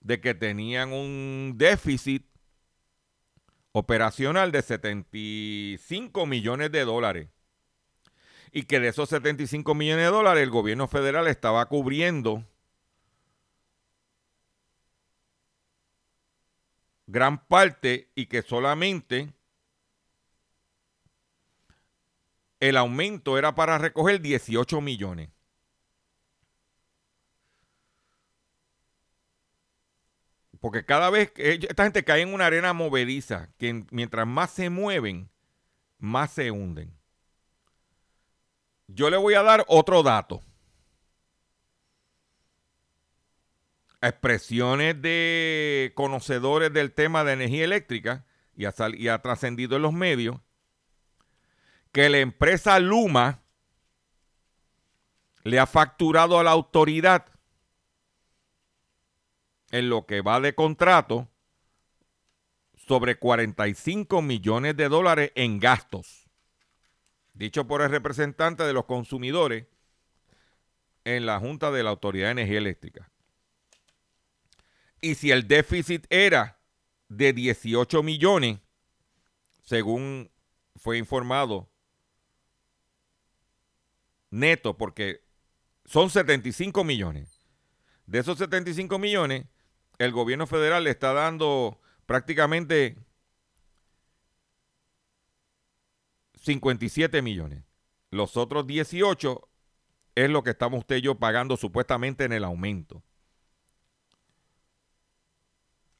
de 0.00 0.20
que 0.20 0.34
tenían 0.34 0.92
un 0.92 1.54
déficit 1.56 2.26
operacional 3.72 4.50
de 4.50 4.62
75 4.62 6.26
millones 6.26 6.72
de 6.72 6.84
dólares. 6.84 7.28
Y 8.52 8.64
que 8.64 8.80
de 8.80 8.88
esos 8.88 9.08
75 9.10 9.74
millones 9.74 10.06
de 10.06 10.10
dólares 10.10 10.42
el 10.42 10.50
gobierno 10.50 10.88
federal 10.88 11.28
estaba 11.28 11.66
cubriendo 11.66 12.44
gran 17.10 17.44
parte 17.46 18.10
y 18.14 18.26
que 18.26 18.42
solamente 18.42 19.32
el 22.60 22.76
aumento 22.76 23.36
era 23.38 23.54
para 23.54 23.78
recoger 23.78 24.20
18 24.20 24.80
millones. 24.80 25.30
Porque 30.60 30.84
cada 30.84 31.08
vez 31.08 31.32
que 31.32 31.54
esta 31.54 31.84
gente 31.84 32.04
cae 32.04 32.20
en 32.20 32.34
una 32.34 32.46
arena 32.46 32.74
movediza, 32.74 33.48
que 33.56 33.86
mientras 33.90 34.26
más 34.26 34.50
se 34.50 34.68
mueven, 34.68 35.30
más 35.98 36.32
se 36.32 36.50
hunden. 36.50 36.94
Yo 38.86 39.08
le 39.08 39.16
voy 39.16 39.34
a 39.34 39.42
dar 39.42 39.64
otro 39.68 40.02
dato. 40.02 40.42
Expresiones 44.02 45.00
de 45.02 45.92
conocedores 45.94 46.72
del 46.72 46.92
tema 46.92 47.22
de 47.24 47.34
energía 47.34 47.64
eléctrica 47.64 48.24
y 48.56 48.64
ha, 48.64 48.74
y 48.94 49.08
ha 49.08 49.20
trascendido 49.20 49.76
en 49.76 49.82
los 49.82 49.92
medios 49.92 50.38
que 51.92 52.08
la 52.08 52.18
empresa 52.18 52.78
Luma 52.78 53.42
le 55.42 55.58
ha 55.58 55.66
facturado 55.66 56.38
a 56.38 56.44
la 56.44 56.50
autoridad 56.50 57.26
en 59.70 59.88
lo 59.88 60.06
que 60.06 60.20
va 60.20 60.40
de 60.40 60.54
contrato 60.54 61.28
sobre 62.74 63.18
45 63.18 64.20
millones 64.22 64.76
de 64.76 64.88
dólares 64.88 65.32
en 65.34 65.58
gastos. 65.60 66.28
Dicho 67.34 67.66
por 67.66 67.82
el 67.82 67.90
representante 67.90 68.64
de 68.64 68.72
los 68.72 68.84
consumidores 68.86 69.66
en 71.04 71.24
la 71.24 71.38
Junta 71.38 71.70
de 71.70 71.82
la 71.82 71.90
Autoridad 71.90 72.26
de 72.26 72.32
Energía 72.32 72.58
Eléctrica. 72.58 73.10
Y 75.00 75.14
si 75.14 75.30
el 75.30 75.48
déficit 75.48 76.06
era 76.10 76.60
de 77.08 77.32
18 77.32 78.02
millones, 78.02 78.60
según 79.62 80.30
fue 80.76 80.98
informado 80.98 81.70
neto, 84.30 84.76
porque 84.76 85.24
son 85.84 86.10
75 86.10 86.84
millones. 86.84 87.40
De 88.06 88.18
esos 88.18 88.38
75 88.38 88.98
millones, 88.98 89.46
el 89.98 90.12
gobierno 90.12 90.46
federal 90.46 90.84
le 90.84 90.90
está 90.90 91.12
dando 91.12 91.80
prácticamente 92.06 92.96
57 96.34 97.22
millones. 97.22 97.64
Los 98.10 98.36
otros 98.36 98.66
18 98.66 99.48
es 100.14 100.30
lo 100.30 100.42
que 100.42 100.50
estamos 100.50 100.80
usted 100.80 100.96
y 100.96 101.02
yo 101.02 101.18
pagando 101.18 101.56
supuestamente 101.56 102.24
en 102.24 102.32
el 102.32 102.44
aumento. 102.44 103.02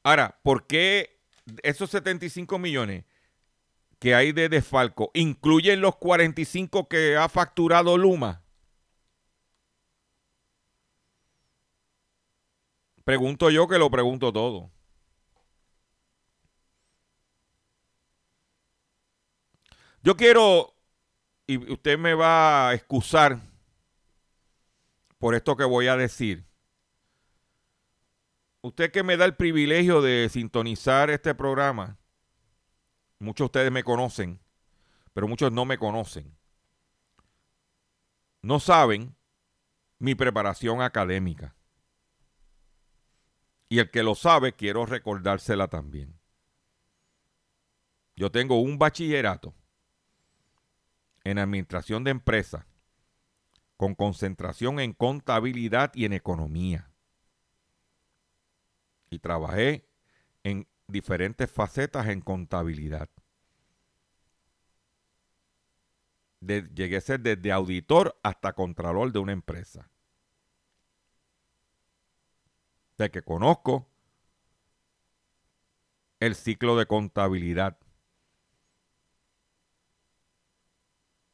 Ahora, 0.03 0.39
¿por 0.43 0.65
qué 0.67 1.19
esos 1.63 1.89
75 1.91 2.57
millones 2.57 3.05
que 3.99 4.15
hay 4.15 4.31
de 4.31 4.49
desfalco 4.49 5.11
incluyen 5.13 5.81
los 5.81 5.95
45 5.97 6.87
que 6.87 7.17
ha 7.17 7.29
facturado 7.29 7.97
Luma? 7.97 8.41
Pregunto 13.03 13.49
yo 13.49 13.67
que 13.67 13.77
lo 13.77 13.89
pregunto 13.91 14.31
todo. 14.31 14.71
Yo 20.03 20.17
quiero, 20.17 20.73
y 21.45 21.57
usted 21.71 21.97
me 21.97 22.15
va 22.15 22.69
a 22.69 22.73
excusar 22.73 23.39
por 25.19 25.35
esto 25.35 25.55
que 25.55 25.63
voy 25.63 25.87
a 25.87 25.95
decir. 25.95 26.50
Usted 28.61 28.91
que 28.91 29.01
me 29.01 29.17
da 29.17 29.25
el 29.25 29.35
privilegio 29.35 30.01
de 30.01 30.29
sintonizar 30.29 31.09
este 31.09 31.33
programa, 31.33 31.97
muchos 33.17 33.45
de 33.45 33.45
ustedes 33.45 33.71
me 33.71 33.83
conocen, 33.83 34.39
pero 35.13 35.27
muchos 35.27 35.51
no 35.51 35.65
me 35.65 35.79
conocen. 35.79 36.37
No 38.43 38.59
saben 38.59 39.15
mi 39.97 40.13
preparación 40.13 40.81
académica. 40.81 41.55
Y 43.67 43.79
el 43.79 43.89
que 43.89 44.03
lo 44.03 44.15
sabe, 44.15 44.53
quiero 44.53 44.85
recordársela 44.85 45.67
también. 45.67 46.19
Yo 48.15 48.31
tengo 48.31 48.61
un 48.61 48.77
bachillerato 48.77 49.55
en 51.23 51.39
administración 51.39 52.03
de 52.03 52.11
empresas 52.11 52.65
con 53.77 53.95
concentración 53.95 54.79
en 54.79 54.93
contabilidad 54.93 55.91
y 55.95 56.05
en 56.05 56.13
economía. 56.13 56.90
Y 59.11 59.19
trabajé 59.19 59.85
en 60.43 60.67
diferentes 60.87 61.51
facetas 61.51 62.07
en 62.07 62.21
contabilidad. 62.21 63.09
llegué 66.39 66.97
a 66.97 67.01
ser 67.01 67.19
desde 67.19 67.51
auditor 67.51 68.19
hasta 68.23 68.53
contralor 68.53 69.11
de 69.11 69.19
una 69.19 69.31
empresa. 69.31 69.91
de 72.97 73.09
que 73.09 73.23
conozco 73.23 73.87
el 76.19 76.35
ciclo 76.35 76.77
de 76.77 76.85
contabilidad. 76.85 77.79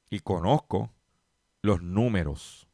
Y 0.10 0.22
conozco 0.22 0.94
los 1.62 1.82
números. 1.82 2.70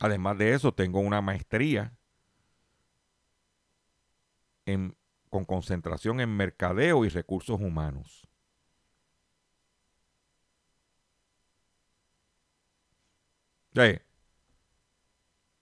Además 0.00 0.36
de 0.38 0.54
eso, 0.54 0.74
tengo 0.74 0.98
una 0.98 1.20
maestría 1.20 1.96
en, 4.66 4.96
con 5.30 5.44
concentración 5.44 6.20
en 6.20 6.36
mercadeo 6.36 7.04
y 7.04 7.08
recursos 7.08 7.60
humanos. 7.60 8.26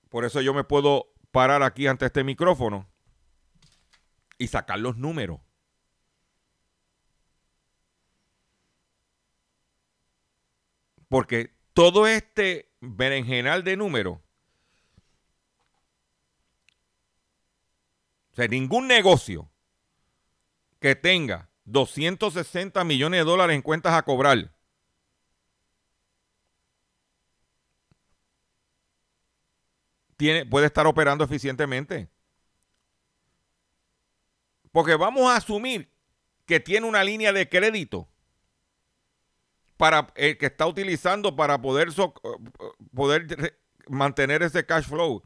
Por 0.09 0.25
eso 0.25 0.41
yo 0.41 0.53
me 0.53 0.65
puedo 0.65 1.13
parar 1.31 1.63
aquí 1.63 1.87
ante 1.87 2.07
este 2.07 2.25
micrófono 2.25 2.89
y 4.39 4.49
sacar 4.49 4.81
los 4.81 4.97
números. 4.97 5.41
Porque 11.09 11.57
todo 11.73 12.07
este 12.07 12.73
berenjenal 12.81 13.65
de 13.65 13.77
números, 13.77 14.21
o 18.33 18.37
sea, 18.37 18.49
ningún 18.49 18.87
negocio 18.89 19.51
que 20.81 20.95
tenga 20.95 21.51
260 21.65 22.85
millones 22.85 23.21
de 23.21 23.25
dólares 23.25 23.55
en 23.57 23.63
cuentas 23.63 23.93
a 23.95 24.03
cobrar 24.03 24.51
tiene, 30.17 30.47
puede 30.47 30.67
estar 30.67 30.87
operando 30.87 31.25
eficientemente. 31.25 32.09
Porque 34.73 34.95
vamos 34.95 35.31
a 35.31 35.37
asumir 35.37 35.91
que 36.47 36.61
tiene 36.61 36.87
una 36.87 37.03
línea 37.03 37.33
de 37.33 37.49
crédito 37.49 38.09
para 39.77 40.13
el 40.15 40.37
que 40.37 40.47
está 40.47 40.67
utilizando 40.67 41.35
para 41.35 41.61
poder, 41.61 41.91
so- 41.93 42.13
poder 42.95 43.59
mantener 43.89 44.43
ese 44.43 44.67
cash 44.67 44.85
flow. 44.87 45.23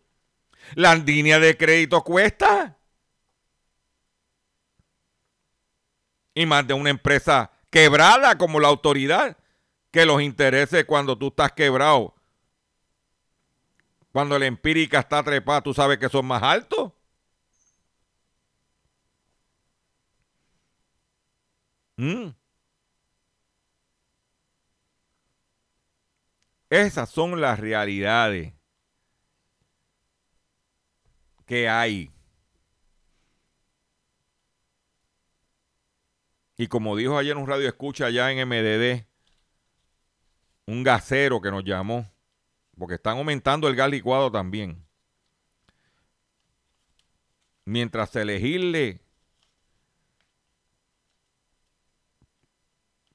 La 0.74 0.94
línea 0.94 1.38
de 1.38 1.56
crédito 1.56 2.02
cuesta. 2.04 2.78
Y 6.34 6.46
más 6.46 6.66
de 6.66 6.74
una 6.74 6.90
empresa 6.90 7.50
quebrada 7.70 8.36
como 8.36 8.60
la 8.60 8.68
autoridad, 8.68 9.36
que 9.90 10.06
los 10.06 10.20
intereses 10.20 10.84
cuando 10.84 11.16
tú 11.16 11.28
estás 11.28 11.52
quebrado, 11.52 12.14
cuando 14.12 14.38
la 14.38 14.46
empírica 14.46 15.00
está 15.00 15.22
trepada, 15.22 15.60
tú 15.60 15.74
sabes 15.74 15.98
que 15.98 16.08
son 16.08 16.26
más 16.26 16.42
altos. 16.42 16.92
Mm. 21.96 22.30
Esas 26.70 27.08
son 27.08 27.40
las 27.40 27.58
realidades 27.58 28.52
que 31.46 31.68
hay. 31.68 32.13
Y 36.56 36.68
como 36.68 36.96
dijo 36.96 37.18
ayer 37.18 37.36
un 37.36 37.48
radio 37.48 37.68
escucha 37.68 38.06
allá 38.06 38.30
en 38.30 38.48
MDD, 38.48 39.06
un 40.66 40.82
gasero 40.82 41.40
que 41.40 41.50
nos 41.50 41.64
llamó, 41.64 42.10
porque 42.78 42.94
están 42.94 43.18
aumentando 43.18 43.68
el 43.68 43.76
gas 43.76 43.90
licuado 43.90 44.30
también. 44.30 44.84
Mientras 47.64 48.10
se 48.10 48.24
legisle 48.24 49.00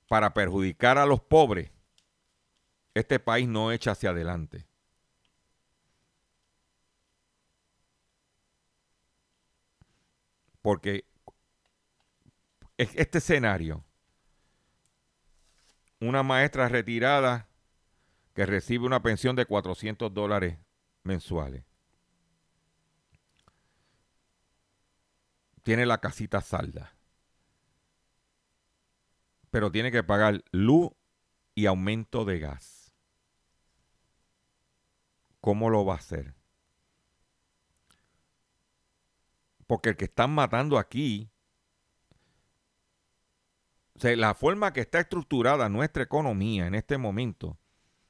para 0.07 0.33
perjudicar 0.33 0.97
a 0.97 1.05
los 1.05 1.21
pobres, 1.21 1.71
este 2.93 3.19
país 3.19 3.47
no 3.47 3.71
echa 3.71 3.91
hacia 3.91 4.09
adelante. 4.09 4.65
Porque 10.61 11.09
este 12.80 13.17
escenario, 13.17 13.84
una 15.99 16.23
maestra 16.23 16.69
retirada 16.69 17.49
que 18.34 18.45
recibe 18.45 18.86
una 18.86 19.01
pensión 19.01 19.36
de 19.36 19.45
400 19.45 20.13
dólares 20.13 20.57
mensuales, 21.03 21.65
tiene 25.63 25.86
la 25.86 25.99
casita 25.99 26.39
salda, 26.39 26.95
pero 29.51 29.71
tiene 29.71 29.91
que 29.91 30.03
pagar 30.03 30.43
luz 30.51 30.91
y 31.55 31.65
aumento 31.65 32.23
de 32.23 32.39
gas. 32.39 32.93
¿Cómo 35.41 35.69
lo 35.69 35.86
va 35.86 35.95
a 35.95 35.97
hacer? 35.97 36.34
Porque 39.67 39.89
el 39.89 39.97
que 39.97 40.05
están 40.05 40.32
matando 40.32 40.77
aquí, 40.77 41.30
la 44.03 44.33
forma 44.33 44.73
que 44.73 44.81
está 44.81 44.99
estructurada 44.99 45.69
nuestra 45.69 46.03
economía 46.03 46.67
en 46.67 46.75
este 46.75 46.97
momento, 46.97 47.57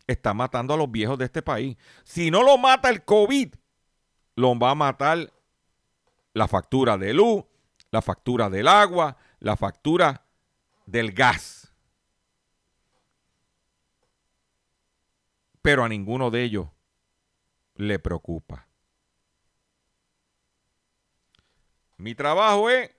está 0.08 0.34
matando 0.34 0.74
a 0.74 0.78
los 0.78 0.90
viejos 0.92 1.18
de 1.18 1.26
este 1.26 1.42
país. 1.42 1.78
Si 2.04 2.32
no 2.32 2.44
lo 2.44 2.58
mata 2.58 2.90
el 2.90 3.04
COVID, 3.04 3.54
lo 4.36 4.58
va 4.58 4.72
a 4.72 4.76
matar 4.76 5.32
la 6.34 6.48
factura 6.48 6.98
de 6.98 7.14
luz, 7.14 7.44
la 7.92 8.02
factura 8.02 8.50
del 8.50 8.68
agua, 8.68 9.18
la 9.40 9.56
factura 9.56 10.26
del 10.86 11.12
gas. 11.12 11.74
Pero 15.62 15.84
a 15.84 15.90
ninguno 15.90 16.32
de 16.32 16.44
ellos 16.44 16.68
le 17.76 18.00
preocupa. 18.00 18.68
Mi 21.98 22.16
trabajo 22.16 22.70
es 22.70 22.92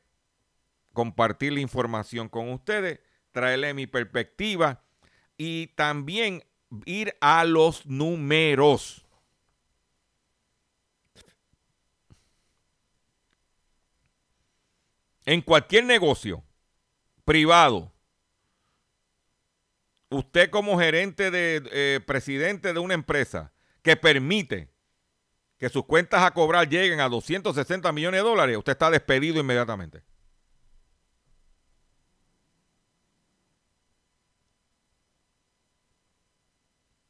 compartir 0.93 1.53
la 1.53 1.61
información 1.61 2.29
con 2.29 2.51
ustedes, 2.51 3.01
traerle 3.33 3.75
mi 3.75 3.87
perspectiva 3.87 4.83
y 5.37 5.69
también 5.69 6.45
ir 6.85 7.17
a 7.21 7.45
los 7.45 7.87
números. 7.87 9.07
En 15.25 15.43
cualquier 15.43 15.85
negocio 15.85 16.43
privado, 17.25 17.93
usted 20.09 20.51
como 20.51 20.79
gerente 20.79 21.31
de 21.31 21.63
eh, 21.71 22.01
presidente 22.05 22.73
de 22.73 22.81
una 22.81 22.95
empresa 22.95 23.53
que 23.83 23.97
permite 23.97 24.69
que 25.59 25.69
sus 25.69 25.85
cuentas 25.85 26.23
a 26.23 26.33
cobrar 26.33 26.69
lleguen 26.69 27.01
a 27.01 27.09
260 27.09 27.93
millones 27.93 28.23
de 28.23 28.29
dólares, 28.29 28.57
usted 28.57 28.73
está 28.73 28.91
despedido 28.91 29.39
inmediatamente. 29.41 30.03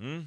¿Mm? 0.00 0.22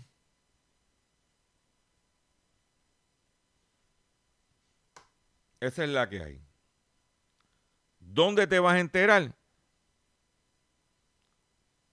Esa 5.60 5.84
es 5.84 5.90
la 5.90 6.08
que 6.08 6.22
hay. 6.22 6.42
¿Dónde 8.00 8.46
te 8.46 8.60
vas 8.60 8.76
a 8.76 8.80
enterar? 8.80 9.36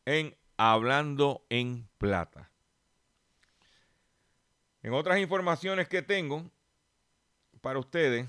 En 0.05 0.37
Hablando 0.59 1.47
en 1.49 1.89
Plata. 1.97 2.51
En 4.83 4.93
otras 4.93 5.19
informaciones 5.19 5.89
que 5.89 6.03
tengo 6.03 6.51
para 7.63 7.79
ustedes, 7.79 8.29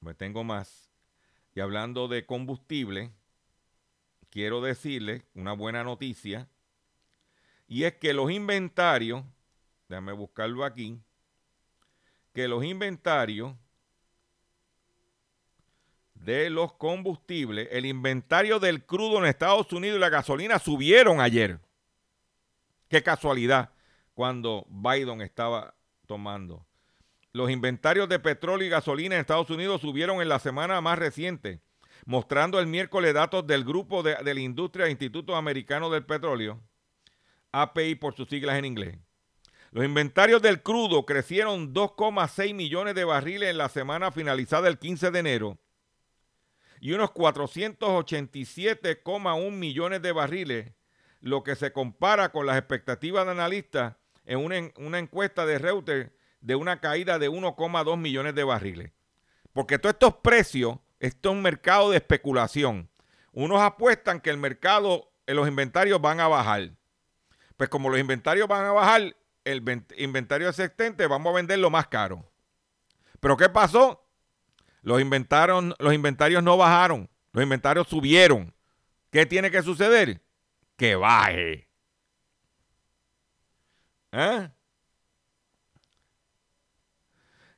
me 0.00 0.12
tengo 0.12 0.44
más. 0.44 0.90
Y 1.54 1.60
hablando 1.60 2.08
de 2.08 2.26
combustible, 2.26 3.10
quiero 4.28 4.60
decirles 4.60 5.22
una 5.32 5.54
buena 5.54 5.82
noticia. 5.82 6.46
Y 7.66 7.84
es 7.84 7.94
que 7.94 8.12
los 8.12 8.30
inventarios, 8.30 9.24
déjame 9.88 10.12
buscarlo 10.12 10.64
aquí, 10.64 11.00
que 12.32 12.48
los 12.48 12.64
inventarios 12.64 13.54
de 16.14 16.50
los 16.50 16.72
combustibles, 16.74 17.68
el 17.70 17.86
inventario 17.86 18.58
del 18.58 18.84
crudo 18.84 19.18
en 19.18 19.26
Estados 19.26 19.72
Unidos 19.72 19.98
y 19.98 20.00
la 20.00 20.08
gasolina 20.08 20.58
subieron 20.58 21.20
ayer. 21.20 21.60
Qué 22.88 23.02
casualidad 23.02 23.70
cuando 24.14 24.66
Biden 24.68 25.20
estaba 25.20 25.74
tomando. 26.06 26.66
Los 27.32 27.50
inventarios 27.50 28.08
de 28.08 28.20
petróleo 28.20 28.66
y 28.66 28.70
gasolina 28.70 29.16
en 29.16 29.20
Estados 29.20 29.50
Unidos 29.50 29.80
subieron 29.80 30.22
en 30.22 30.28
la 30.28 30.38
semana 30.38 30.80
más 30.80 30.98
reciente, 30.98 31.60
mostrando 32.06 32.60
el 32.60 32.68
miércoles 32.68 33.12
datos 33.12 33.46
del 33.46 33.64
grupo 33.64 34.02
de, 34.02 34.16
la 34.22 34.40
industria 34.40 34.88
Instituto 34.88 35.34
Americano 35.34 35.90
del 35.90 36.04
Petróleo, 36.04 36.60
API 37.62 37.94
por 37.94 38.14
sus 38.14 38.28
siglas 38.28 38.58
en 38.58 38.64
inglés. 38.64 38.98
Los 39.70 39.84
inventarios 39.84 40.40
del 40.40 40.62
crudo 40.62 41.04
crecieron 41.04 41.74
2,6 41.74 42.54
millones 42.54 42.94
de 42.94 43.04
barriles 43.04 43.50
en 43.50 43.58
la 43.58 43.68
semana 43.68 44.12
finalizada 44.12 44.68
el 44.68 44.78
15 44.78 45.10
de 45.10 45.18
enero 45.18 45.58
y 46.84 46.92
unos 46.92 47.10
487,1 47.12 49.50
millones 49.50 50.02
de 50.02 50.12
barriles, 50.12 50.74
lo 51.20 51.42
que 51.42 51.56
se 51.56 51.72
compara 51.72 52.30
con 52.30 52.44
las 52.44 52.58
expectativas 52.58 53.24
de 53.24 53.32
analistas 53.32 53.96
en 54.26 54.38
una, 54.38 54.58
en 54.58 54.70
una 54.76 54.98
encuesta 54.98 55.46
de 55.46 55.58
Reuters 55.58 56.10
de 56.42 56.56
una 56.56 56.80
caída 56.80 57.18
de 57.18 57.30
1,2 57.30 57.96
millones 57.96 58.34
de 58.34 58.44
barriles. 58.44 58.92
Porque 59.54 59.78
todos 59.78 59.94
estos 59.94 60.16
precios, 60.16 60.76
esto 61.00 61.30
es 61.30 61.34
un 61.34 61.40
mercado 61.40 61.90
de 61.90 61.96
especulación. 61.96 62.90
Unos 63.32 63.62
apuestan 63.62 64.20
que 64.20 64.28
el 64.28 64.36
mercado, 64.36 65.10
en 65.26 65.36
los 65.36 65.48
inventarios 65.48 66.02
van 66.02 66.20
a 66.20 66.28
bajar. 66.28 66.72
Pues 67.56 67.70
como 67.70 67.88
los 67.90 67.98
inventarios 68.00 68.48
van 68.48 68.64
a 68.64 68.72
bajar, 68.72 69.16
el 69.44 69.60
ven- 69.60 69.86
inventario 69.96 70.48
existente 70.48 71.06
vamos 71.06 71.32
a 71.32 71.36
venderlo 71.36 71.70
más 71.70 71.86
caro. 71.88 72.28
Pero 73.20 73.36
¿qué 73.36 73.48
pasó? 73.48 74.00
Los, 74.82 75.00
inventaron, 75.00 75.74
los 75.78 75.94
inventarios 75.94 76.42
no 76.42 76.56
bajaron, 76.56 77.08
los 77.32 77.42
inventarios 77.42 77.88
subieron. 77.88 78.52
¿Qué 79.10 79.24
tiene 79.26 79.50
que 79.50 79.62
suceder? 79.62 80.20
Que 80.76 80.96
baje. 80.96 81.68
¿Eh? 84.12 84.50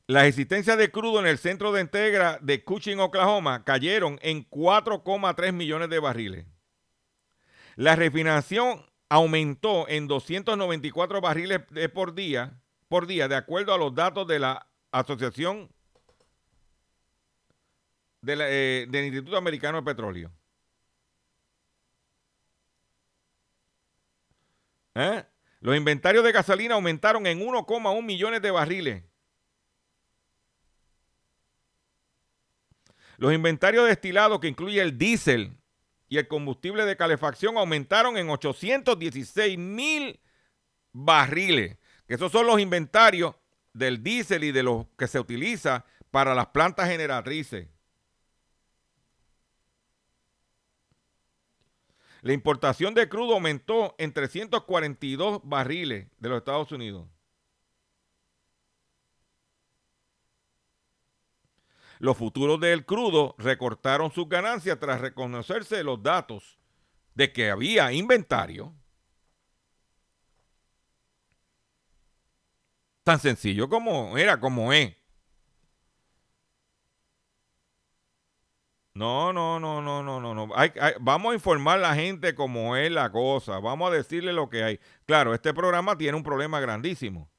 Las 0.06 0.24
existencias 0.26 0.78
de 0.78 0.90
crudo 0.92 1.18
en 1.18 1.26
el 1.26 1.38
centro 1.38 1.72
de 1.72 1.80
integra 1.80 2.38
de 2.40 2.62
Cushing, 2.62 3.00
Oklahoma, 3.00 3.64
cayeron 3.64 4.18
en 4.22 4.48
4,3 4.48 5.52
millones 5.52 5.90
de 5.90 5.98
barriles. 5.98 6.46
La 7.74 7.96
refinación 7.96 8.86
aumentó 9.08 9.88
en 9.88 10.08
294 10.08 11.20
barriles 11.20 11.60
por 11.92 12.14
día 12.14 12.60
por 12.88 13.06
día, 13.06 13.28
de 13.28 13.36
acuerdo 13.36 13.74
a 13.74 13.78
los 13.78 13.94
datos 13.94 14.26
de 14.26 14.38
la 14.38 14.66
Asociación 14.92 15.68
eh, 18.26 18.86
del 18.88 19.04
Instituto 19.06 19.36
Americano 19.36 19.78
de 19.78 19.84
Petróleo. 19.84 20.32
¿Eh? 24.94 25.24
Los 25.60 25.76
inventarios 25.76 26.24
de 26.24 26.32
gasolina 26.32 26.74
aumentaron 26.74 27.26
en 27.26 27.40
1,1 27.40 28.02
millones 28.02 28.40
de 28.40 28.50
barriles. 28.50 29.02
Los 33.18 33.32
inventarios 33.32 33.84
de 33.84 33.90
destilado, 33.90 34.40
que 34.40 34.48
incluye 34.48 34.80
el 34.80 34.96
diésel 34.96 35.56
y 36.08 36.18
el 36.18 36.28
combustible 36.28 36.84
de 36.84 36.96
calefacción, 36.96 37.56
aumentaron 37.56 38.16
en 38.16 38.30
816 38.30 39.58
mil 39.58 40.20
barriles. 40.92 41.76
Esos 42.08 42.30
son 42.30 42.46
los 42.46 42.60
inventarios 42.60 43.34
del 43.72 44.02
diésel 44.02 44.44
y 44.44 44.52
de 44.52 44.62
los 44.62 44.86
que 44.96 45.06
se 45.06 45.20
utiliza 45.20 45.84
para 46.10 46.34
las 46.34 46.46
plantas 46.46 46.88
generatrices. 46.88 47.68
La 52.22 52.32
importación 52.32 52.94
de 52.94 53.08
crudo 53.08 53.34
aumentó 53.34 53.94
en 53.98 54.12
342 54.12 55.40
barriles 55.44 56.08
de 56.18 56.28
los 56.28 56.38
Estados 56.38 56.72
Unidos. 56.72 57.06
Los 61.98 62.16
futuros 62.16 62.60
del 62.60 62.84
crudo 62.84 63.34
recortaron 63.38 64.10
sus 64.10 64.28
ganancias 64.28 64.78
tras 64.78 65.00
reconocerse 65.00 65.82
los 65.82 66.02
datos 66.02 66.58
de 67.14 67.32
que 67.32 67.50
había 67.50 67.92
inventario. 67.92 68.74
Tan 73.04 73.18
sencillo 73.20 73.68
como 73.68 74.18
era, 74.18 74.40
como 74.40 74.72
es. 74.72 74.96
No, 78.94 79.30
no, 79.32 79.60
no, 79.60 79.82
no, 79.82 80.02
no, 80.02 80.20
no, 80.20 80.34
no. 80.34 80.48
Vamos 81.00 81.32
a 81.32 81.34
informar 81.34 81.78
a 81.78 81.82
la 81.82 81.94
gente 81.94 82.34
cómo 82.34 82.76
es 82.76 82.90
la 82.90 83.12
cosa. 83.12 83.58
Vamos 83.60 83.90
a 83.90 83.94
decirle 83.94 84.32
lo 84.32 84.48
que 84.48 84.64
hay. 84.64 84.80
Claro, 85.04 85.34
este 85.34 85.52
programa 85.52 85.98
tiene 85.98 86.16
un 86.16 86.22
problema 86.22 86.60
grandísimo. 86.60 87.30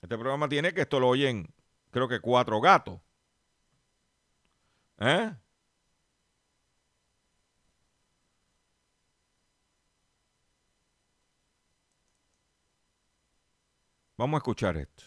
Este 0.00 0.16
programa 0.16 0.48
tiene 0.48 0.72
que 0.72 0.82
esto 0.82 1.00
lo 1.00 1.08
oyen, 1.08 1.52
creo 1.90 2.08
que 2.08 2.20
cuatro 2.20 2.60
gatos. 2.60 3.00
¿Eh? 5.00 5.30
Vamos 14.16 14.34
a 14.34 14.38
escuchar 14.38 14.76
esto. 14.76 15.04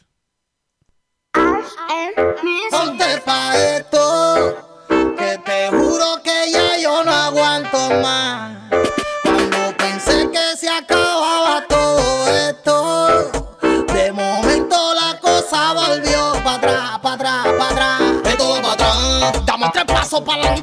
Ponte 2.69 3.21
pa' 3.25 3.57
esto, 3.57 4.87
que 5.17 5.37
te 5.45 5.69
juro 5.69 6.21
que 6.23 6.51
ya 6.51 6.77
yo 6.77 7.03
no 7.03 7.11
aguanto 7.11 7.89
más. 8.01 8.60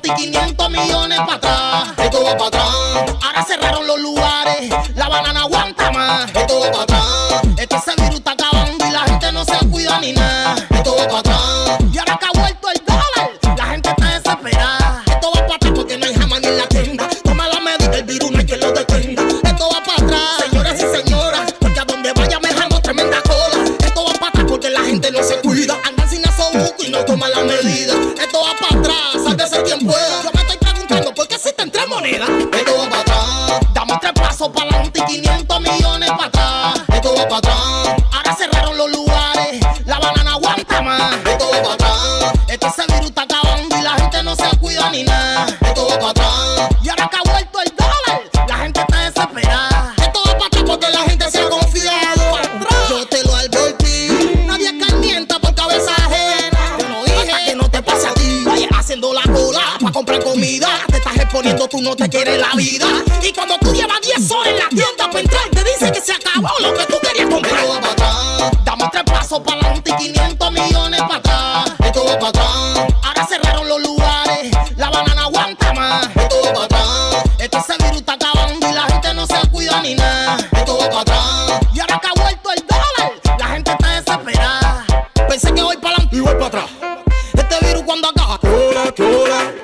Y 0.08 0.14
500 0.14 0.70
millones 0.70 1.18
para 1.18 1.34
atrás. 1.34 1.88
Esto 1.98 2.24
va 2.24 2.36
para 2.36 2.46
atrás, 2.46 3.16
ahora 3.22 3.44
cerraron 3.46 3.86
los 3.86 4.00
lugares, 4.00 4.70
la 4.94 5.08
banana 5.08 5.40
aguanta 5.42 5.90
más. 5.90 6.30
Esto 6.34 6.60
va 6.60 6.70
para 6.70 6.82
atrás, 6.82 7.42
este 7.58 7.76
ese 7.76 7.94
virus 7.96 8.18
está 8.18 8.32
acabando 8.32 8.86
y 8.86 8.90
la 8.90 9.00
gente 9.00 9.32
no 9.32 9.44
se 9.44 9.58
cuida 9.68 9.98
ni 10.00 10.12
nada. 10.12 10.56
Esto 10.70 10.96
va 10.96 11.04
para 11.06 11.18
atrás, 11.18 11.77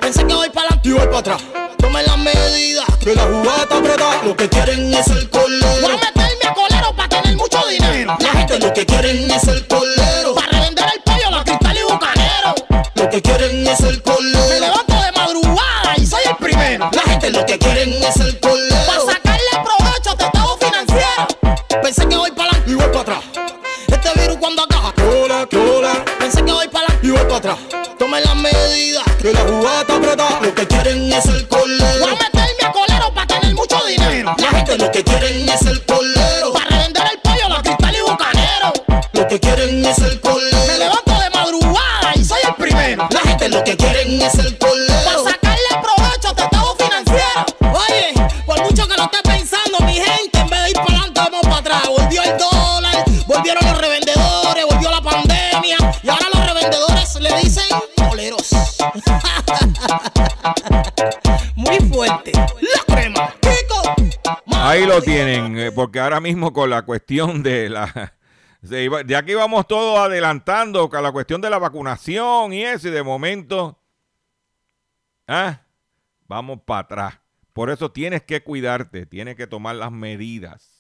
Pensé 0.01 0.27
que 0.27 0.35
voy 0.35 0.51
para 0.51 0.67
adelante 0.67 0.89
y 0.89 0.93
voy 0.93 1.07
para 1.07 1.19
atrás. 1.19 1.43
Tomen 1.79 2.05
las 2.05 2.19
medidas, 2.19 2.85
que 2.99 3.15
la 3.15 3.23
jugada 3.23 3.63
está 3.63 3.77
apretada. 3.79 4.23
Lo 4.25 4.37
que 4.37 4.49
quieren 4.49 4.93
es 4.93 5.07
el 5.07 5.31
colero. 5.31 5.67
Voy 5.83 5.93
a 5.93 5.97
meterme 5.97 6.45
a 6.49 6.55
colero 6.55 6.97
para 6.97 7.09
tener 7.09 7.37
mucho 7.37 7.59
dinero. 7.69 8.17
La 8.19 8.29
gente 8.31 8.59
lo 8.59 8.73
que 8.75 8.85
quieren 8.85 9.31
es 9.31 9.45
el 9.49 9.67
colero. 9.69 10.35
Para 10.35 10.49
revender 10.49 10.85
el 10.95 11.03
pollo, 11.03 11.31
la 11.31 11.45
cristal 11.45 11.77
y 11.77 11.93
bucanero. 11.93 12.55
Lo 12.97 13.09
que 13.09 13.23
quieren 13.23 13.67
es 13.67 13.81
el 13.81 14.03
colero. 14.03 14.49
Me 14.49 14.61
levanto 14.61 14.95
de 14.95 15.13
madrugada 15.13 15.95
y 15.97 16.07
soy 16.07 16.23
el 16.29 16.37
primero. 16.37 16.91
La 16.93 17.03
gente 17.03 17.31
lo 17.31 17.47
que 17.47 17.59
quieren 17.59 17.93
es 17.93 18.17
el 18.17 18.41
colero. 18.41 19.14
Las 28.75 28.81
medidas, 28.81 29.05
que 29.21 29.33
la 29.33 29.41
jugada 29.41 29.81
está 29.83 29.97
apretada. 29.97 30.41
Lo 30.41 30.55
que 30.55 30.67
quieren 30.67 31.13
es 31.13 31.27
el 31.27 31.44
ahora 66.01 66.21
mismo 66.21 66.53
con 66.53 66.71
la 66.71 66.83
cuestión 66.83 67.43
de 67.43 67.69
la... 67.69 68.15
Ya 69.07 69.23
que 69.23 69.33
íbamos 69.33 69.67
todos 69.67 69.99
adelantando 69.99 70.89
con 70.89 71.03
la 71.03 71.13
cuestión 71.13 71.43
de 71.43 71.51
la 71.51 71.59
vacunación 71.59 72.55
y 72.55 72.65
eso, 72.65 72.89
y 72.89 72.93
de 72.93 73.03
momento... 73.03 73.79
¿ah? 75.29 75.61
Vamos 76.27 76.61
para 76.65 76.81
atrás. 76.81 77.21
Por 77.53 77.69
eso 77.69 77.93
tienes 77.93 78.23
que 78.23 78.43
cuidarte, 78.43 79.05
tienes 79.05 79.37
que 79.37 79.47
tomar 79.47 79.77
las 79.77 79.93
medidas. 79.93 80.75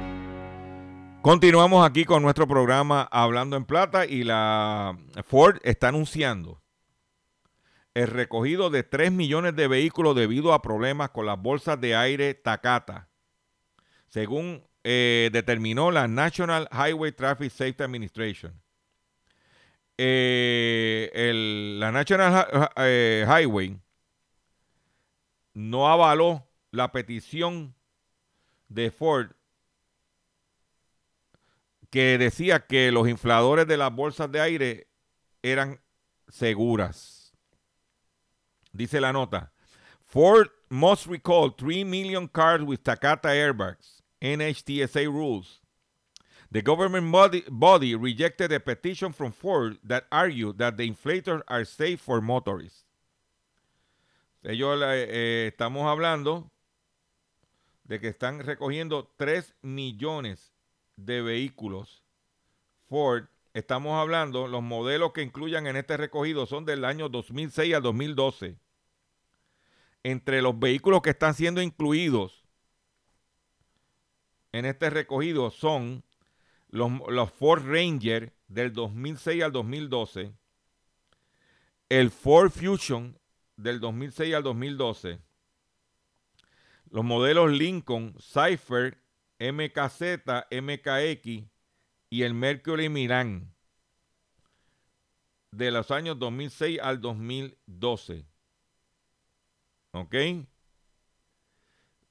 Continuamos 1.21 1.87
aquí 1.87 2.03
con 2.03 2.23
nuestro 2.23 2.47
programa 2.47 3.07
Hablando 3.11 3.55
en 3.55 3.63
Plata 3.63 4.07
y 4.07 4.23
la 4.23 4.97
Ford 5.23 5.57
está 5.61 5.89
anunciando 5.89 6.63
el 7.93 8.07
recogido 8.07 8.71
de 8.71 8.81
3 8.81 9.11
millones 9.11 9.55
de 9.55 9.67
vehículos 9.67 10.15
debido 10.15 10.51
a 10.51 10.63
problemas 10.63 11.11
con 11.11 11.27
las 11.27 11.39
bolsas 11.39 11.79
de 11.79 11.95
aire 11.95 12.33
Takata, 12.33 13.07
según 14.07 14.63
eh, 14.83 15.29
determinó 15.31 15.91
la 15.91 16.07
National 16.07 16.67
Highway 16.71 17.11
Traffic 17.11 17.51
Safety 17.51 17.83
Administration. 17.83 18.59
Eh, 19.99 21.77
la 21.77 21.91
National 21.91 22.71
eh, 22.77 23.27
Highway 23.27 23.77
no 25.53 25.87
avaló 25.87 26.47
la 26.71 26.91
petición 26.91 27.75
de 28.69 28.89
Ford 28.89 29.33
que 31.91 32.17
decía 32.17 32.65
que 32.65 32.91
los 32.91 33.07
infladores 33.07 33.67
de 33.67 33.77
las 33.77 33.93
bolsas 33.93 34.31
de 34.31 34.39
aire 34.39 34.87
eran 35.43 35.81
seguras. 36.29 37.33
Dice 38.71 39.01
la 39.01 39.11
nota. 39.11 39.51
Ford 40.05 40.49
must 40.69 41.05
recall 41.07 41.51
3 41.51 41.83
million 41.83 42.27
cars 42.27 42.63
with 42.63 42.81
Takata 42.83 43.29
airbags, 43.29 44.01
NHTSA 44.21 45.05
rules. 45.07 45.61
The 46.49 46.61
government 46.61 47.11
body, 47.11 47.43
body 47.49 47.95
rejected 47.95 48.51
a 48.51 48.59
petition 48.59 49.13
from 49.13 49.31
Ford 49.31 49.77
that 49.83 50.05
argued 50.11 50.57
that 50.57 50.77
the 50.77 50.89
inflators 50.89 51.41
are 51.47 51.65
safe 51.65 52.01
for 52.01 52.21
motorists. 52.21 52.85
Ellos 54.43 54.81
eh, 54.81 55.07
eh, 55.09 55.51
estamos 55.53 55.85
hablando 55.85 56.49
de 57.85 57.99
que 57.99 58.09
están 58.09 58.43
recogiendo 58.43 59.09
3 59.17 59.53
millones 59.61 60.50
de 61.05 61.21
vehículos 61.21 62.03
Ford. 62.87 63.25
Estamos 63.53 63.99
hablando, 63.99 64.47
los 64.47 64.61
modelos 64.61 65.11
que 65.13 65.21
incluyan 65.21 65.67
en 65.67 65.75
este 65.75 65.97
recogido 65.97 66.45
son 66.45 66.65
del 66.65 66.85
año 66.85 67.09
2006 67.09 67.73
al 67.73 67.83
2012. 67.83 68.57
Entre 70.03 70.41
los 70.41 70.57
vehículos 70.57 71.01
que 71.01 71.11
están 71.11 71.33
siendo 71.33 71.61
incluidos 71.61 72.43
en 74.51 74.65
este 74.65 74.89
recogido 74.89 75.51
son 75.51 76.03
los, 76.69 76.91
los 77.07 77.31
Ford 77.31 77.63
Ranger 77.65 78.33
del 78.47 78.73
2006 78.73 79.43
al 79.43 79.51
2012, 79.51 80.33
el 81.89 82.11
Ford 82.11 82.51
Fusion 82.51 83.17
del 83.55 83.79
2006 83.79 84.35
al 84.35 84.43
2012, 84.43 85.19
los 86.89 87.05
modelos 87.05 87.51
Lincoln 87.51 88.15
Cypher 88.19 89.00
MKZ, 89.41 90.23
MKX 90.51 91.49
y 92.11 92.21
el 92.21 92.35
Mercury 92.35 92.89
Miran 92.89 93.51
de 95.49 95.71
los 95.71 95.89
años 95.89 96.19
2006 96.19 96.79
al 96.79 97.01
2012. 97.01 98.25
¿Ok? 99.93 100.15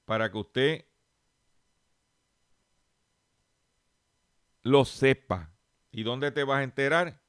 Para 0.05 0.29
que 0.29 0.37
usted 0.37 0.85
lo 4.63 4.83
sepa. 4.83 5.53
¿Y 5.91 6.03
dónde 6.03 6.31
te 6.31 6.43
vas 6.43 6.59
a 6.59 6.63
enterar? 6.63 7.21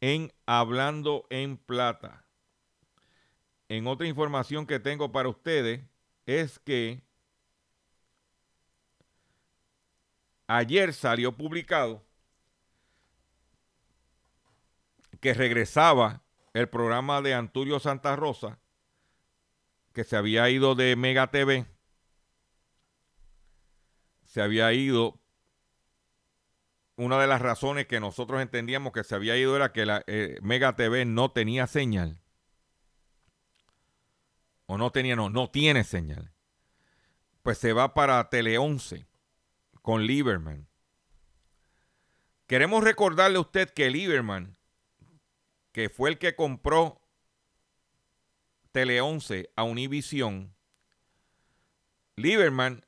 En 0.00 0.32
Hablando 0.46 1.26
en 1.30 1.56
Plata. 1.56 2.24
En 3.68 3.86
otra 3.88 4.06
información 4.06 4.66
que 4.66 4.78
tengo 4.78 5.10
para 5.10 5.28
ustedes 5.28 5.84
es 6.26 6.58
que 6.60 7.02
ayer 10.46 10.92
salió 10.92 11.32
publicado 11.32 12.04
que 15.20 15.34
regresaba 15.34 16.22
el 16.52 16.68
programa 16.68 17.22
de 17.22 17.34
Anturio 17.34 17.80
Santa 17.80 18.14
Rosa, 18.14 18.58
que 19.92 20.04
se 20.04 20.16
había 20.16 20.48
ido 20.50 20.74
de 20.74 20.96
Mega 20.96 21.30
TV, 21.30 21.66
se 24.24 24.42
había 24.42 24.72
ido. 24.72 25.20
Una 26.96 27.18
de 27.20 27.26
las 27.26 27.42
razones 27.42 27.86
que 27.86 27.98
nosotros 27.98 28.40
entendíamos 28.40 28.92
que 28.92 29.02
se 29.02 29.16
había 29.16 29.36
ido 29.36 29.56
era 29.56 29.72
que 29.72 29.84
la 29.84 30.04
eh, 30.06 30.38
Mega 30.42 30.76
TV 30.76 31.04
no 31.04 31.32
tenía 31.32 31.66
señal. 31.66 32.20
O 34.66 34.78
no 34.78 34.92
tenía, 34.92 35.16
no, 35.16 35.28
no 35.28 35.50
tiene 35.50 35.82
señal. 35.82 36.32
Pues 37.42 37.58
se 37.58 37.72
va 37.72 37.94
para 37.94 38.30
Tele 38.30 38.58
11 38.58 39.06
con 39.84 40.06
Lieberman. 40.06 40.66
Queremos 42.46 42.82
recordarle 42.82 43.36
a 43.36 43.42
usted 43.42 43.68
que 43.68 43.90
Lieberman, 43.90 44.56
que 45.72 45.90
fue 45.90 46.08
el 46.08 46.18
que 46.18 46.34
compró 46.34 47.02
Tele 48.72 49.02
11 49.02 49.50
a 49.54 49.62
Univision, 49.64 50.56
Lieberman 52.16 52.86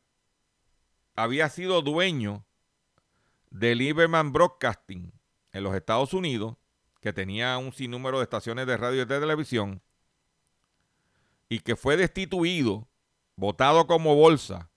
había 1.15 1.51
sido 1.51 1.83
dueño 1.83 2.47
de 3.51 3.75
Lieberman 3.75 4.33
Broadcasting 4.33 5.13
en 5.53 5.65
los 5.65 5.75
Estados 5.75 6.15
Unidos, 6.15 6.57
que 7.03 7.13
tenía 7.13 7.59
un 7.59 7.75
sinnúmero 7.75 8.21
de 8.21 8.25
estaciones 8.25 8.67
de 8.67 8.79
radio 8.79 9.03
y 9.03 9.05
de 9.05 9.21
televisión, 9.21 9.83
y 11.51 11.61
que 11.61 11.77
fue 11.77 11.99
destituido, 11.99 12.89
votado 13.35 13.87
como 13.87 14.15
bolsa, 14.15 14.71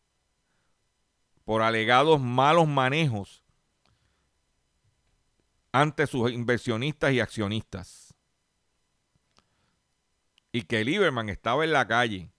por 1.49 1.63
alegados 1.63 2.21
malos 2.21 2.67
manejos 2.67 3.43
ante 5.71 6.05
sus 6.05 6.31
inversionistas 6.31 7.11
y 7.11 7.19
accionistas. 7.21 8.13
Y 10.51 10.61
que 10.61 10.85
Lieberman 10.85 11.27
estaba 11.27 11.63
en 11.63 11.71
la 11.71 11.87
calle. 11.87 12.31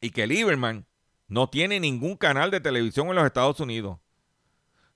Y 0.00 0.10
que 0.10 0.28
Lieberman 0.28 0.86
no 1.26 1.50
tiene 1.50 1.80
ningún 1.80 2.16
canal 2.16 2.52
de 2.52 2.60
televisión 2.60 3.08
en 3.08 3.16
los 3.16 3.26
Estados 3.26 3.58
Unidos. 3.58 3.98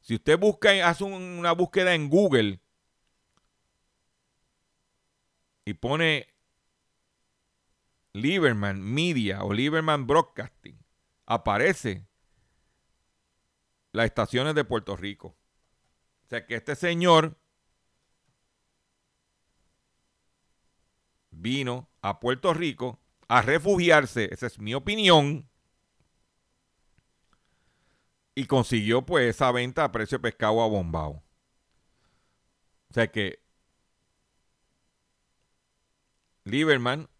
Si 0.00 0.14
usted 0.14 0.38
busca, 0.38 0.70
hace 0.88 1.02
un- 1.02 1.14
una 1.40 1.50
búsqueda 1.50 1.96
en 1.96 2.08
Google 2.08 2.60
y 5.64 5.74
pone 5.74 6.28
Lieberman 8.12 8.80
Media 8.80 9.42
o 9.42 9.52
Lieberman 9.52 10.06
Broadcasting, 10.06 10.78
aparece 11.26 12.07
las 13.98 14.06
estaciones 14.06 14.54
de 14.54 14.64
Puerto 14.64 14.96
Rico. 14.96 15.36
O 16.24 16.28
sea 16.28 16.46
que 16.46 16.54
este 16.54 16.76
señor 16.76 17.36
vino 21.32 21.90
a 22.00 22.20
Puerto 22.20 22.54
Rico 22.54 23.00
a 23.26 23.42
refugiarse, 23.42 24.32
esa 24.32 24.46
es 24.46 24.60
mi 24.60 24.72
opinión, 24.72 25.50
y 28.36 28.46
consiguió 28.46 29.04
pues 29.04 29.34
esa 29.34 29.50
venta 29.50 29.82
a 29.82 29.90
precio 29.90 30.18
de 30.18 30.22
pescado 30.22 30.62
a 30.62 30.68
bombao. 30.68 31.24
O 32.90 32.94
sea 32.94 33.10
que 33.10 33.42
Lieberman, 36.44 37.10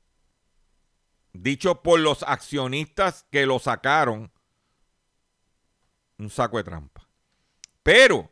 dicho 1.32 1.82
por 1.82 1.98
los 1.98 2.22
accionistas 2.22 3.24
que 3.32 3.46
lo 3.46 3.58
sacaron, 3.58 4.30
un 6.18 6.30
saco 6.30 6.58
de 6.58 6.64
trampa. 6.64 7.08
Pero 7.82 8.30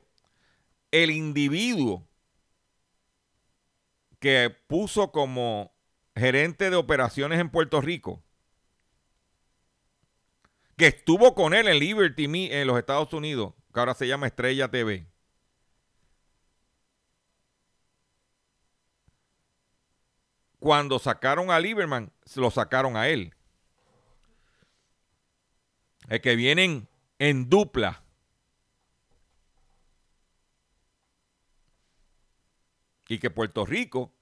el 0.91 1.11
individuo 1.11 2.07
que 4.19 4.51
puso 4.67 5.13
como 5.13 5.73
gerente 6.15 6.71
de 6.71 6.77
operaciones 6.77 7.41
en 7.41 7.51
Puerto 7.51 7.81
Rico, 7.81 8.23
que 10.77 10.89
estuvo 10.89 11.35
con 11.35 11.55
él 11.55 11.69
en 11.69 11.79
Liberty 11.79 12.29
Me 12.29 12.61
en 12.61 12.67
los 12.67 12.79
Estados 12.79 13.13
Unidos, 13.13 13.55
que 13.73 13.81
ahora 13.81 13.95
se 13.95 14.07
llama 14.07 14.27
Estrella 14.27 14.69
TV. 14.71 15.07
Cuando 20.59 20.99
sacaron 20.99 21.51
a 21.51 21.61
Lieberman, 21.61 22.11
lo 22.35 22.51
sacaron 22.51 22.97
a 22.97 23.09
él. 23.09 23.33
Es 26.09 26.21
que 26.21 26.35
vienen 26.35 26.89
en 27.19 27.49
dupla. 27.49 28.03
Y 33.09 33.19
que 33.19 33.31
Puerto 33.31 33.65
Rico, 33.65 34.13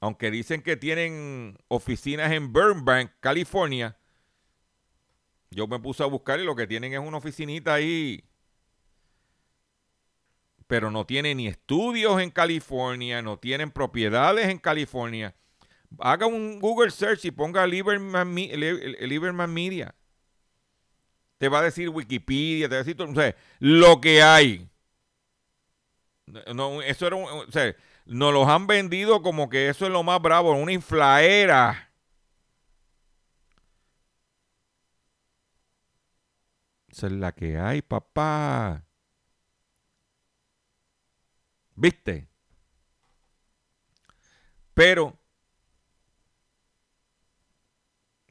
aunque 0.00 0.30
dicen 0.30 0.62
que 0.62 0.76
tienen 0.76 1.58
oficinas 1.68 2.30
en 2.32 2.52
Burbank, 2.52 3.10
California, 3.20 3.98
yo 5.50 5.66
me 5.66 5.78
puse 5.80 6.02
a 6.02 6.06
buscar 6.06 6.38
y 6.40 6.44
lo 6.44 6.54
que 6.54 6.66
tienen 6.66 6.92
es 6.92 7.00
una 7.00 7.16
oficinita 7.18 7.74
ahí. 7.74 8.24
Pero 10.66 10.90
no 10.90 11.06
tienen 11.06 11.38
ni 11.38 11.46
estudios 11.46 12.20
en 12.20 12.30
California, 12.30 13.20
no 13.22 13.38
tienen 13.38 13.70
propiedades 13.70 14.48
en 14.48 14.58
California. 14.58 15.34
Haga 15.98 16.26
un 16.26 16.58
Google 16.60 16.90
search 16.90 17.24
y 17.24 17.30
ponga 17.30 17.66
Lieberman, 17.66 18.32
Media. 19.52 19.94
Te 21.44 21.50
va 21.50 21.58
a 21.58 21.62
decir 21.64 21.90
Wikipedia, 21.90 22.70
te 22.70 22.74
va 22.74 22.80
a 22.80 22.84
decir 22.84 23.36
lo 23.60 24.00
que 24.00 24.22
hay. 24.22 24.66
No, 26.54 26.80
eso 26.80 27.06
era 27.06 27.16
un, 27.16 27.28
nos 28.06 28.32
los 28.32 28.48
han 28.48 28.66
vendido 28.66 29.20
como 29.20 29.50
que 29.50 29.68
eso 29.68 29.84
es 29.84 29.92
lo 29.92 30.02
más 30.02 30.22
bravo, 30.22 30.52
una 30.52 30.72
inflaera. 30.72 31.92
Esa 36.88 37.08
es 37.08 37.12
la 37.12 37.32
que 37.32 37.58
hay, 37.58 37.82
papá. 37.82 38.86
¿Viste? 41.74 42.26
Pero 44.72 45.18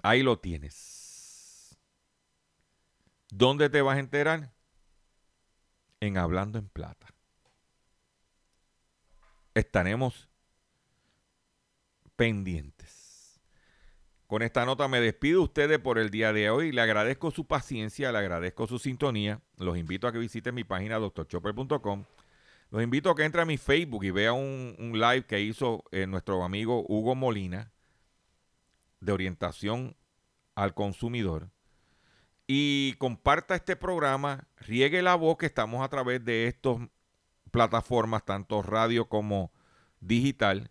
ahí 0.02 0.24
lo 0.24 0.40
tienes. 0.40 1.03
¿Dónde 3.36 3.68
te 3.68 3.82
vas 3.82 3.98
a 3.98 4.00
enterar? 4.00 4.54
En 6.00 6.20
Hablando 6.20 6.60
en 6.60 6.70
Plata. 6.70 7.08
Estaremos 9.56 10.30
pendientes. 12.16 13.42
Con 14.28 14.44
esta 14.44 14.66
nota 14.66 14.88
me 14.88 15.02
despido 15.02 15.40
de 15.40 15.46
ustedes 15.46 15.80
por 15.80 15.98
el 15.98 16.12
día 16.12 16.32
de 16.32 16.52
hoy. 16.52 16.72
Le 16.72 16.82
agradezco 16.82 17.32
su 17.32 17.48
paciencia, 17.48 18.12
le 18.12 18.20
agradezco 18.20 18.68
su 18.68 18.78
sintonía. 18.78 19.42
Los 19.58 19.80
invito 19.80 20.08
a 20.08 20.12
que 20.12 20.20
visiten 20.20 20.54
mi 20.54 20.64
página 20.64 21.00
doctorchopper.com. 21.00 22.04
Los 22.70 22.84
invito 22.84 23.10
a 23.10 23.16
que 23.16 23.24
entre 23.24 23.42
a 23.42 23.46
mi 23.46 23.58
Facebook 23.58 24.04
y 24.04 24.12
vea 24.12 24.34
un, 24.34 24.76
live 24.94 25.26
que 25.26 25.42
hizo 25.42 25.86
eh, 25.92 26.06
nuestro 26.06 26.44
amigo 26.44 26.86
Hugo 26.88 27.16
Molina 27.16 27.72
de 29.00 29.12
orientación 29.12 29.96
al 30.54 30.76
consumidor. 30.76 31.50
Y 32.56 32.94
comparta 33.00 33.56
este 33.56 33.76
programa, 33.76 34.48
riegue 34.58 35.02
la 35.02 35.16
voz 35.16 35.38
que 35.38 35.48
estamos 35.48 35.84
a 35.84 35.90
través 35.90 36.24
de 36.24 36.46
estas 36.46 36.78
plataformas, 37.50 38.26
tanto 38.26 38.62
radio 38.62 39.10
como 39.10 39.52
digital. 40.02 40.70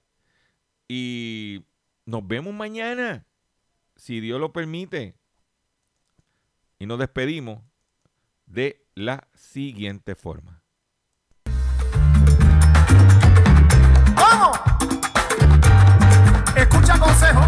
Y 0.87 1.64
nos 2.07 2.24
vemos 2.24 2.55
mañana 2.55 3.26
si 3.97 4.20
Dios 4.20 4.39
lo 4.39 4.53
permite. 4.53 5.16
Y 6.78 6.87
nos 6.87 7.01
despedimos 7.01 7.64
de 8.47 8.87
la 8.95 9.26
siguiente 9.35 10.14
forma. 10.14 10.62
¡Vamos! 14.14 14.57
Escucha 16.57 16.97
consejo, 16.97 17.41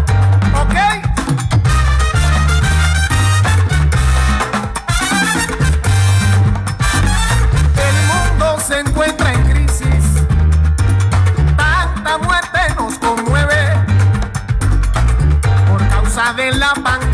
de 16.35 16.51
la 16.51 16.73
pandemia 16.83 17.04